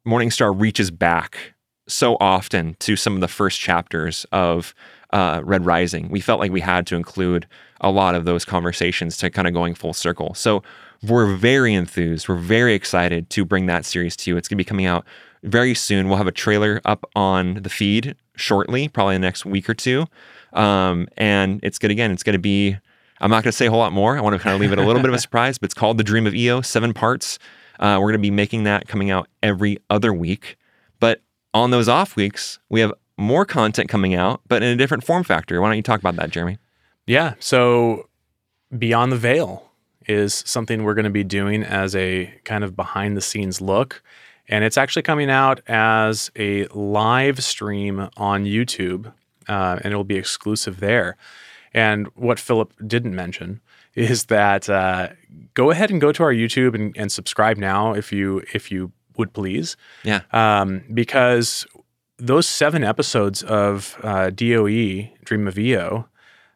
Morningstar 0.05 0.59
reaches 0.59 0.89
back 0.89 1.53
so 1.87 2.17
often 2.19 2.75
to 2.79 2.95
some 2.95 3.15
of 3.15 3.21
the 3.21 3.27
first 3.27 3.59
chapters 3.59 4.25
of 4.31 4.73
uh, 5.11 5.41
Red 5.43 5.65
Rising, 5.65 6.09
we 6.09 6.19
felt 6.19 6.39
like 6.39 6.51
we 6.51 6.61
had 6.61 6.87
to 6.87 6.95
include 6.95 7.47
a 7.81 7.91
lot 7.91 8.15
of 8.15 8.25
those 8.25 8.43
conversations 8.43 9.17
to 9.17 9.29
kind 9.29 9.47
of 9.47 9.53
going 9.53 9.75
full 9.75 9.93
circle. 9.93 10.33
So 10.33 10.63
we're 11.03 11.35
very 11.35 11.73
enthused. 11.73 12.27
We're 12.27 12.35
very 12.35 12.73
excited 12.73 13.29
to 13.29 13.45
bring 13.45 13.67
that 13.67 13.85
series 13.85 14.15
to 14.17 14.31
you. 14.31 14.37
It's 14.37 14.47
going 14.47 14.57
to 14.57 14.63
be 14.63 14.67
coming 14.67 14.85
out 14.85 15.05
very 15.43 15.75
soon. 15.75 16.07
We'll 16.07 16.17
have 16.17 16.27
a 16.27 16.31
trailer 16.31 16.81
up 16.85 17.05
on 17.15 17.55
the 17.55 17.69
feed 17.69 18.15
shortly, 18.37 18.87
probably 18.87 19.15
in 19.15 19.21
the 19.21 19.27
next 19.27 19.45
week 19.45 19.69
or 19.69 19.73
two. 19.73 20.05
Um, 20.53 21.07
and 21.17 21.59
it's 21.63 21.77
good 21.79 21.91
again. 21.91 22.11
It's 22.11 22.23
going 22.23 22.33
to 22.33 22.39
be. 22.39 22.77
I'm 23.19 23.31
not 23.31 23.43
going 23.43 23.51
to 23.51 23.57
say 23.57 23.65
a 23.65 23.69
whole 23.71 23.79
lot 23.79 23.93
more. 23.93 24.15
I 24.15 24.21
want 24.21 24.35
to 24.35 24.39
kind 24.39 24.53
of 24.53 24.61
leave 24.61 24.71
it 24.71 24.77
a 24.77 24.85
little 24.85 25.01
bit 25.01 25.09
of 25.09 25.15
a 25.15 25.19
surprise, 25.27 25.57
but 25.57 25.65
it's 25.65 25.73
called 25.73 25.97
The 25.97 26.03
Dream 26.03 26.27
of 26.27 26.35
EO, 26.35 26.61
seven 26.61 26.93
parts. 26.93 27.39
Uh, 27.79 27.97
we're 27.99 28.07
going 28.07 28.13
to 28.13 28.19
be 28.19 28.31
making 28.31 28.63
that 28.63 28.87
coming 28.87 29.09
out 29.09 29.27
every 29.41 29.79
other 29.89 30.13
week. 30.13 30.55
But 30.99 31.21
on 31.53 31.71
those 31.71 31.89
off 31.89 32.15
weeks, 32.15 32.59
we 32.69 32.79
have 32.81 32.93
more 33.17 33.45
content 33.45 33.89
coming 33.89 34.13
out, 34.13 34.41
but 34.47 34.61
in 34.61 34.69
a 34.69 34.75
different 34.75 35.03
form 35.03 35.23
factor. 35.23 35.59
Why 35.59 35.69
don't 35.69 35.77
you 35.77 35.83
talk 35.83 35.99
about 35.99 36.15
that, 36.17 36.29
Jeremy? 36.29 36.59
Yeah. 37.07 37.33
So 37.39 38.07
Beyond 38.77 39.11
the 39.11 39.17
Veil 39.17 39.71
is 40.07 40.43
something 40.45 40.83
we're 40.83 40.93
going 40.93 41.05
to 41.05 41.09
be 41.09 41.23
doing 41.23 41.63
as 41.63 41.95
a 41.95 42.33
kind 42.43 42.63
of 42.63 42.75
behind 42.75 43.17
the 43.17 43.21
scenes 43.21 43.61
look. 43.61 44.03
And 44.49 44.63
it's 44.63 44.77
actually 44.77 45.01
coming 45.03 45.29
out 45.29 45.61
as 45.67 46.31
a 46.37 46.65
live 46.67 47.43
stream 47.43 48.09
on 48.17 48.45
YouTube, 48.45 49.11
uh, 49.47 49.79
and 49.83 49.93
it 49.93 49.95
will 49.95 50.03
be 50.05 50.15
exclusive 50.17 50.79
there. 50.79 51.17
And 51.73 52.07
what 52.15 52.39
Philip 52.39 52.73
didn't 52.85 53.13
mention 53.15 53.61
is 53.95 54.25
that 54.25 54.69
uh, 54.69 55.09
go 55.53 55.71
ahead 55.71 55.91
and 55.91 55.99
go 55.99 56.11
to 56.11 56.23
our 56.23 56.33
YouTube 56.33 56.75
and, 56.75 56.95
and 56.97 57.11
subscribe 57.11 57.57
now 57.57 57.93
if 57.93 58.11
you 58.11 58.43
if 58.53 58.71
you 58.71 58.91
would 59.17 59.33
please, 59.33 59.75
Yeah. 60.03 60.21
um, 60.31 60.83
because 60.93 61.65
those 62.19 62.47
seven 62.47 62.83
episodes 62.83 63.41
of 63.43 63.97
uh, 64.03 64.29
DOE 64.29 65.09
Dream 65.25 65.47
of 65.47 65.57
EO, 65.57 66.07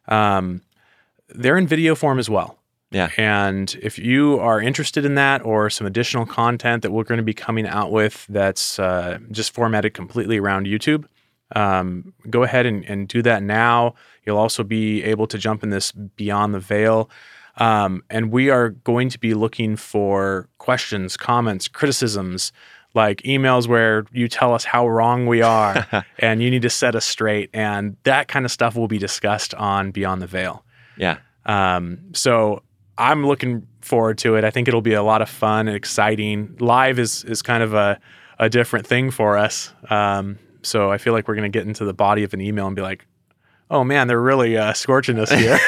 um, 0.06 0.62
they're 1.28 1.58
in 1.58 1.66
video 1.66 1.94
form 1.96 2.18
as 2.20 2.30
well. 2.30 2.58
Yeah. 2.92 3.10
And 3.16 3.74
if 3.82 3.98
you 3.98 4.38
are 4.38 4.60
interested 4.60 5.04
in 5.04 5.14
that 5.14 5.44
or 5.44 5.70
some 5.70 5.86
additional 5.86 6.26
content 6.26 6.82
that 6.82 6.92
we're 6.92 7.04
going 7.04 7.18
to 7.18 7.24
be 7.24 7.34
coming 7.34 7.66
out 7.66 7.90
with 7.90 8.26
that's 8.28 8.78
uh, 8.78 9.18
just 9.30 9.54
formatted 9.54 9.94
completely 9.94 10.38
around 10.38 10.66
YouTube, 10.66 11.06
um, 11.56 12.12
go 12.30 12.42
ahead 12.42 12.66
and, 12.66 12.84
and 12.84 13.08
do 13.08 13.22
that 13.22 13.42
now. 13.42 13.94
You'll 14.24 14.38
also 14.38 14.62
be 14.62 15.02
able 15.02 15.26
to 15.26 15.38
jump 15.38 15.62
in 15.62 15.70
this 15.70 15.92
Beyond 15.92 16.54
the 16.54 16.60
Veil. 16.60 17.10
Um, 17.56 18.02
and 18.08 18.30
we 18.30 18.50
are 18.50 18.70
going 18.70 19.08
to 19.10 19.18
be 19.18 19.34
looking 19.34 19.76
for 19.76 20.48
questions, 20.58 21.16
comments, 21.16 21.68
criticisms, 21.68 22.52
like 22.94 23.22
emails 23.22 23.66
where 23.66 24.04
you 24.12 24.28
tell 24.28 24.54
us 24.54 24.64
how 24.64 24.86
wrong 24.86 25.26
we 25.26 25.42
are 25.42 25.86
and 26.18 26.42
you 26.42 26.50
need 26.50 26.62
to 26.62 26.70
set 26.70 26.94
us 26.94 27.04
straight. 27.04 27.50
And 27.52 27.96
that 28.04 28.28
kind 28.28 28.44
of 28.44 28.52
stuff 28.52 28.74
will 28.76 28.88
be 28.88 28.98
discussed 28.98 29.54
on 29.54 29.90
Beyond 29.90 30.22
the 30.22 30.26
Veil. 30.26 30.64
Yeah. 30.96 31.18
Um, 31.44 31.98
so 32.12 32.62
I'm 32.98 33.26
looking 33.26 33.66
forward 33.80 34.18
to 34.18 34.36
it. 34.36 34.44
I 34.44 34.50
think 34.50 34.68
it'll 34.68 34.82
be 34.82 34.94
a 34.94 35.02
lot 35.02 35.22
of 35.22 35.28
fun 35.28 35.68
and 35.68 35.76
exciting. 35.76 36.56
Live 36.60 36.98
is 36.98 37.24
is 37.24 37.42
kind 37.42 37.62
of 37.62 37.74
a, 37.74 38.00
a 38.38 38.48
different 38.48 38.86
thing 38.86 39.10
for 39.10 39.36
us. 39.36 39.72
Um, 39.90 40.38
so 40.62 40.90
I 40.90 40.98
feel 40.98 41.12
like 41.12 41.26
we're 41.28 41.34
going 41.34 41.50
to 41.50 41.58
get 41.58 41.66
into 41.66 41.84
the 41.84 41.94
body 41.94 42.22
of 42.22 42.34
an 42.34 42.40
email 42.40 42.66
and 42.66 42.76
be 42.76 42.82
like, 42.82 43.06
oh 43.72 43.82
man, 43.82 44.06
they're 44.06 44.20
really 44.20 44.56
uh, 44.56 44.72
scorching 44.74 45.18
us 45.18 45.30
here. 45.30 45.58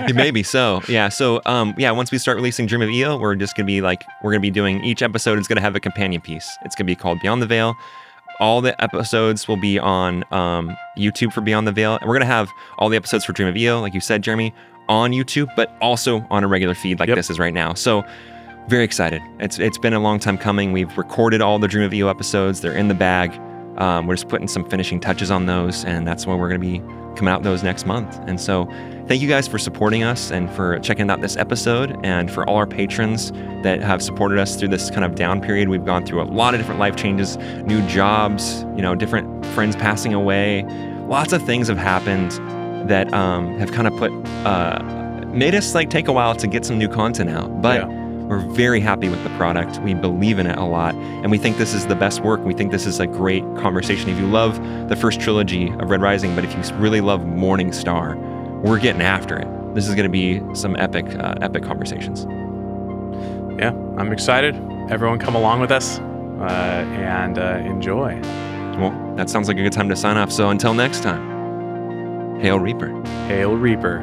Maybe 0.14 0.42
so. 0.42 0.80
Yeah. 0.88 1.08
So, 1.08 1.42
um, 1.44 1.74
yeah, 1.76 1.90
once 1.90 2.12
we 2.12 2.18
start 2.18 2.36
releasing 2.36 2.66
Dream 2.66 2.82
of 2.82 2.88
Eo, 2.88 3.18
we're 3.18 3.34
just 3.34 3.56
going 3.56 3.66
to 3.66 3.70
be 3.70 3.80
like, 3.80 4.04
we're 4.22 4.30
going 4.30 4.40
to 4.40 4.46
be 4.46 4.50
doing 4.50 4.82
each 4.84 5.02
episode 5.02 5.38
is 5.38 5.48
going 5.48 5.56
to 5.56 5.62
have 5.62 5.74
a 5.74 5.80
companion 5.80 6.22
piece. 6.22 6.56
It's 6.64 6.76
going 6.76 6.86
to 6.86 6.90
be 6.90 6.94
called 6.94 7.20
Beyond 7.20 7.42
the 7.42 7.46
Veil. 7.46 7.74
All 8.38 8.60
the 8.60 8.80
episodes 8.82 9.48
will 9.48 9.56
be 9.56 9.78
on 9.78 10.24
um, 10.30 10.76
YouTube 10.96 11.32
for 11.32 11.40
Beyond 11.40 11.66
the 11.66 11.72
Veil. 11.72 11.96
And 11.96 12.08
we're 12.08 12.14
going 12.14 12.20
to 12.20 12.26
have 12.26 12.48
all 12.78 12.88
the 12.88 12.96
episodes 12.96 13.24
for 13.24 13.32
Dream 13.32 13.48
of 13.48 13.56
Eo, 13.56 13.80
like 13.80 13.92
you 13.92 14.00
said, 14.00 14.22
Jeremy, 14.22 14.54
on 14.88 15.12
YouTube, 15.12 15.48
but 15.56 15.70
also 15.80 16.26
on 16.30 16.44
a 16.44 16.48
regular 16.48 16.74
feed 16.74 16.98
like 17.00 17.08
Yep. 17.08 17.16
this 17.16 17.30
is 17.30 17.38
right 17.38 17.54
now. 17.54 17.74
So, 17.74 18.04
very 18.68 18.82
excited. 18.84 19.22
It's 19.38 19.58
it's 19.58 19.78
been 19.78 19.92
a 19.94 20.00
long 20.00 20.18
time 20.18 20.36
coming. 20.36 20.72
We've 20.72 20.96
recorded 20.98 21.40
all 21.40 21.58
the 21.58 21.68
Dream 21.68 21.84
of 21.84 21.94
Eo 21.94 22.08
episodes. 22.08 22.60
They're 22.60 22.76
in 22.76 22.88
the 22.88 22.94
bag. 22.94 23.40
Um, 23.78 24.06
we're 24.06 24.14
just 24.14 24.28
putting 24.28 24.48
some 24.48 24.68
finishing 24.68 25.00
touches 25.00 25.30
on 25.30 25.46
those, 25.46 25.84
and 25.84 26.06
that's 26.08 26.26
when 26.26 26.38
we're 26.38 26.48
going 26.48 26.60
to 26.60 26.66
be 26.66 26.78
coming 27.14 27.28
out 27.32 27.42
those 27.42 27.62
next 27.62 27.86
month. 27.86 28.18
And 28.26 28.40
so, 28.40 28.68
thank 29.06 29.20
you 29.22 29.28
guys 29.28 29.46
for 29.46 29.58
supporting 29.58 30.02
us 30.02 30.30
and 30.32 30.50
for 30.50 30.78
checking 30.80 31.10
out 31.10 31.20
this 31.20 31.36
episode, 31.36 31.96
and 32.04 32.30
for 32.30 32.48
all 32.48 32.56
our 32.56 32.66
patrons 32.66 33.30
that 33.62 33.80
have 33.82 34.02
supported 34.02 34.38
us 34.38 34.56
through 34.56 34.68
this 34.68 34.90
kind 34.90 35.04
of 35.04 35.14
down 35.14 35.40
period. 35.40 35.68
We've 35.68 35.84
gone 35.84 36.04
through 36.06 36.22
a 36.22 36.24
lot 36.24 36.54
of 36.54 36.60
different 36.60 36.80
life 36.80 36.96
changes, 36.96 37.36
new 37.66 37.86
jobs, 37.86 38.62
you 38.74 38.82
know, 38.82 38.94
different 38.94 39.44
friends 39.46 39.76
passing 39.76 40.12
away. 40.14 40.64
Lots 41.06 41.32
of 41.32 41.42
things 41.42 41.68
have 41.68 41.78
happened 41.78 42.32
that 42.86 43.12
um, 43.12 43.58
have 43.58 43.72
kind 43.72 43.86
of 43.86 43.96
put 43.96 44.10
uh, 44.46 44.82
made 45.28 45.54
us 45.54 45.74
like 45.74 45.90
take 45.90 46.08
a 46.08 46.12
while 46.12 46.34
to 46.34 46.46
get 46.46 46.64
some 46.64 46.78
new 46.78 46.88
content 46.88 47.30
out, 47.30 47.62
but. 47.62 47.82
Yeah. 47.82 48.02
We're 48.26 48.40
very 48.40 48.80
happy 48.80 49.08
with 49.08 49.22
the 49.22 49.30
product. 49.36 49.78
We 49.82 49.94
believe 49.94 50.40
in 50.40 50.48
it 50.48 50.58
a 50.58 50.64
lot, 50.64 50.96
and 50.96 51.30
we 51.30 51.38
think 51.38 51.58
this 51.58 51.72
is 51.72 51.86
the 51.86 51.94
best 51.94 52.22
work. 52.24 52.44
We 52.44 52.54
think 52.54 52.72
this 52.72 52.84
is 52.84 52.98
a 52.98 53.06
great 53.06 53.44
conversation. 53.56 54.10
If 54.10 54.18
you 54.18 54.26
love 54.26 54.58
the 54.88 54.96
first 54.96 55.20
trilogy 55.20 55.68
of 55.68 55.90
Red 55.90 56.02
Rising, 56.02 56.34
but 56.34 56.42
if 56.42 56.52
you 56.52 56.74
really 56.74 57.00
love 57.00 57.24
Morning 57.24 57.72
Star, 57.72 58.16
we're 58.64 58.80
getting 58.80 59.00
after 59.00 59.36
it. 59.36 59.46
This 59.76 59.86
is 59.86 59.94
going 59.94 60.10
to 60.10 60.10
be 60.10 60.42
some 60.56 60.74
epic, 60.74 61.06
uh, 61.20 61.34
epic 61.40 61.62
conversations. 61.62 62.26
yeah, 63.60 63.70
I'm 63.96 64.10
excited. 64.12 64.56
Everyone 64.90 65.20
come 65.20 65.36
along 65.36 65.60
with 65.60 65.70
us 65.70 66.00
uh, 66.40 66.84
and 66.96 67.38
uh, 67.38 67.62
enjoy. 67.64 68.20
Well, 68.78 69.14
that 69.16 69.30
sounds 69.30 69.46
like 69.46 69.56
a 69.56 69.62
good 69.62 69.72
time 69.72 69.88
to 69.88 69.94
sign 69.94 70.16
off. 70.16 70.32
So 70.32 70.50
until 70.50 70.74
next 70.74 71.04
time, 71.04 71.35
Hail 72.40 72.58
Reaper. 72.60 73.02
Hail 73.28 73.56
Reaper. 73.56 74.00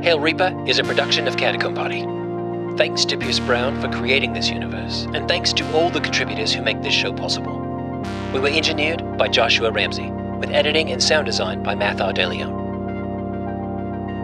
Hail 0.00 0.20
Reaper 0.20 0.64
is 0.68 0.78
a 0.78 0.84
production 0.84 1.26
of 1.26 1.36
Catacomb 1.36 1.74
Party. 1.74 2.06
Thanks 2.76 3.04
to 3.06 3.16
Pierce 3.16 3.40
Brown 3.40 3.80
for 3.80 3.88
creating 3.88 4.32
this 4.32 4.48
universe, 4.48 5.08
and 5.12 5.26
thanks 5.26 5.52
to 5.54 5.72
all 5.72 5.90
the 5.90 6.00
contributors 6.00 6.54
who 6.54 6.62
make 6.62 6.82
this 6.82 6.94
show 6.94 7.12
possible. 7.12 7.58
We 8.32 8.38
were 8.38 8.48
engineered 8.48 9.18
by 9.18 9.26
Joshua 9.26 9.72
Ramsey, 9.72 10.08
with 10.38 10.50
editing 10.50 10.92
and 10.92 11.02
sound 11.02 11.26
design 11.26 11.64
by 11.64 11.74
Mathar 11.74 12.14
De 12.14 12.28
Leon. 12.28 12.54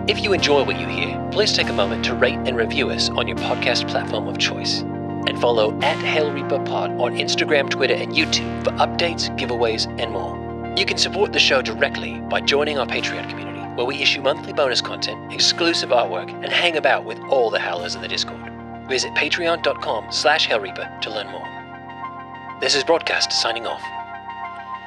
If 0.09 0.23
you 0.23 0.33
enjoy 0.33 0.63
what 0.63 0.79
you 0.79 0.87
hear, 0.87 1.29
please 1.33 1.53
take 1.53 1.69
a 1.69 1.73
moment 1.73 2.05
to 2.05 2.15
rate 2.15 2.39
and 2.45 2.57
review 2.57 2.91
us 2.91 3.11
on 3.11 3.27
your 3.27 3.37
podcast 3.39 3.89
platform 3.89 4.29
of 4.29 4.39
choice. 4.39 4.85
And 5.29 5.41
follow 5.41 5.79
at 5.81 5.97
Hail 5.99 6.33
Reaper 6.33 6.59
Pod 6.65 6.91
on 6.93 7.15
Instagram, 7.17 7.71
Twitter, 7.71 7.95
and 7.95 8.13
YouTube 8.13 8.65
for 8.65 8.71
updates, 8.73 9.29
giveaways, 9.39 9.87
and 10.01 10.13
more. 10.13 10.75
You 10.77 10.87
can 10.87 10.99
support 10.99 11.33
the 11.33 11.39
show 11.39 11.63
directly 11.63 12.21
by 12.21 12.41
joining 12.41 12.79
our 12.79 12.87
Patreon 12.87 13.29
community, 13.29 13.61
where 13.75 13.87
we 13.87 13.97
issue 13.97 14.23
monthly 14.23 14.53
bonus 14.53 14.81
content, 14.81 15.33
exclusive 15.33 15.91
artwork, 15.91 16.31
and 16.31 16.53
hang 16.53 16.77
about 16.77 17.05
with 17.05 17.19
all 17.29 17.51
the 17.51 17.59
howlers 17.59 17.95
in 17.95 18.03
the 18.03 18.09
Discord. 18.09 18.41
Visit 18.89 19.13
patreon.com 19.15 20.11
slash 20.11 20.49
hailreaper 20.49 21.01
to 21.01 21.11
learn 21.11 21.31
more. 21.31 22.59
This 22.61 22.75
is 22.75 22.85
Broadcast 22.85 23.33
signing 23.33 23.67
off. 23.67 23.83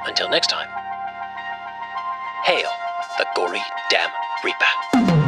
Until 0.06 0.30
next 0.30 0.48
time, 0.48 0.68
hail 2.44 2.70
the 3.18 3.26
gory 3.36 3.62
damn 3.90 4.10
reaper. 4.44 5.23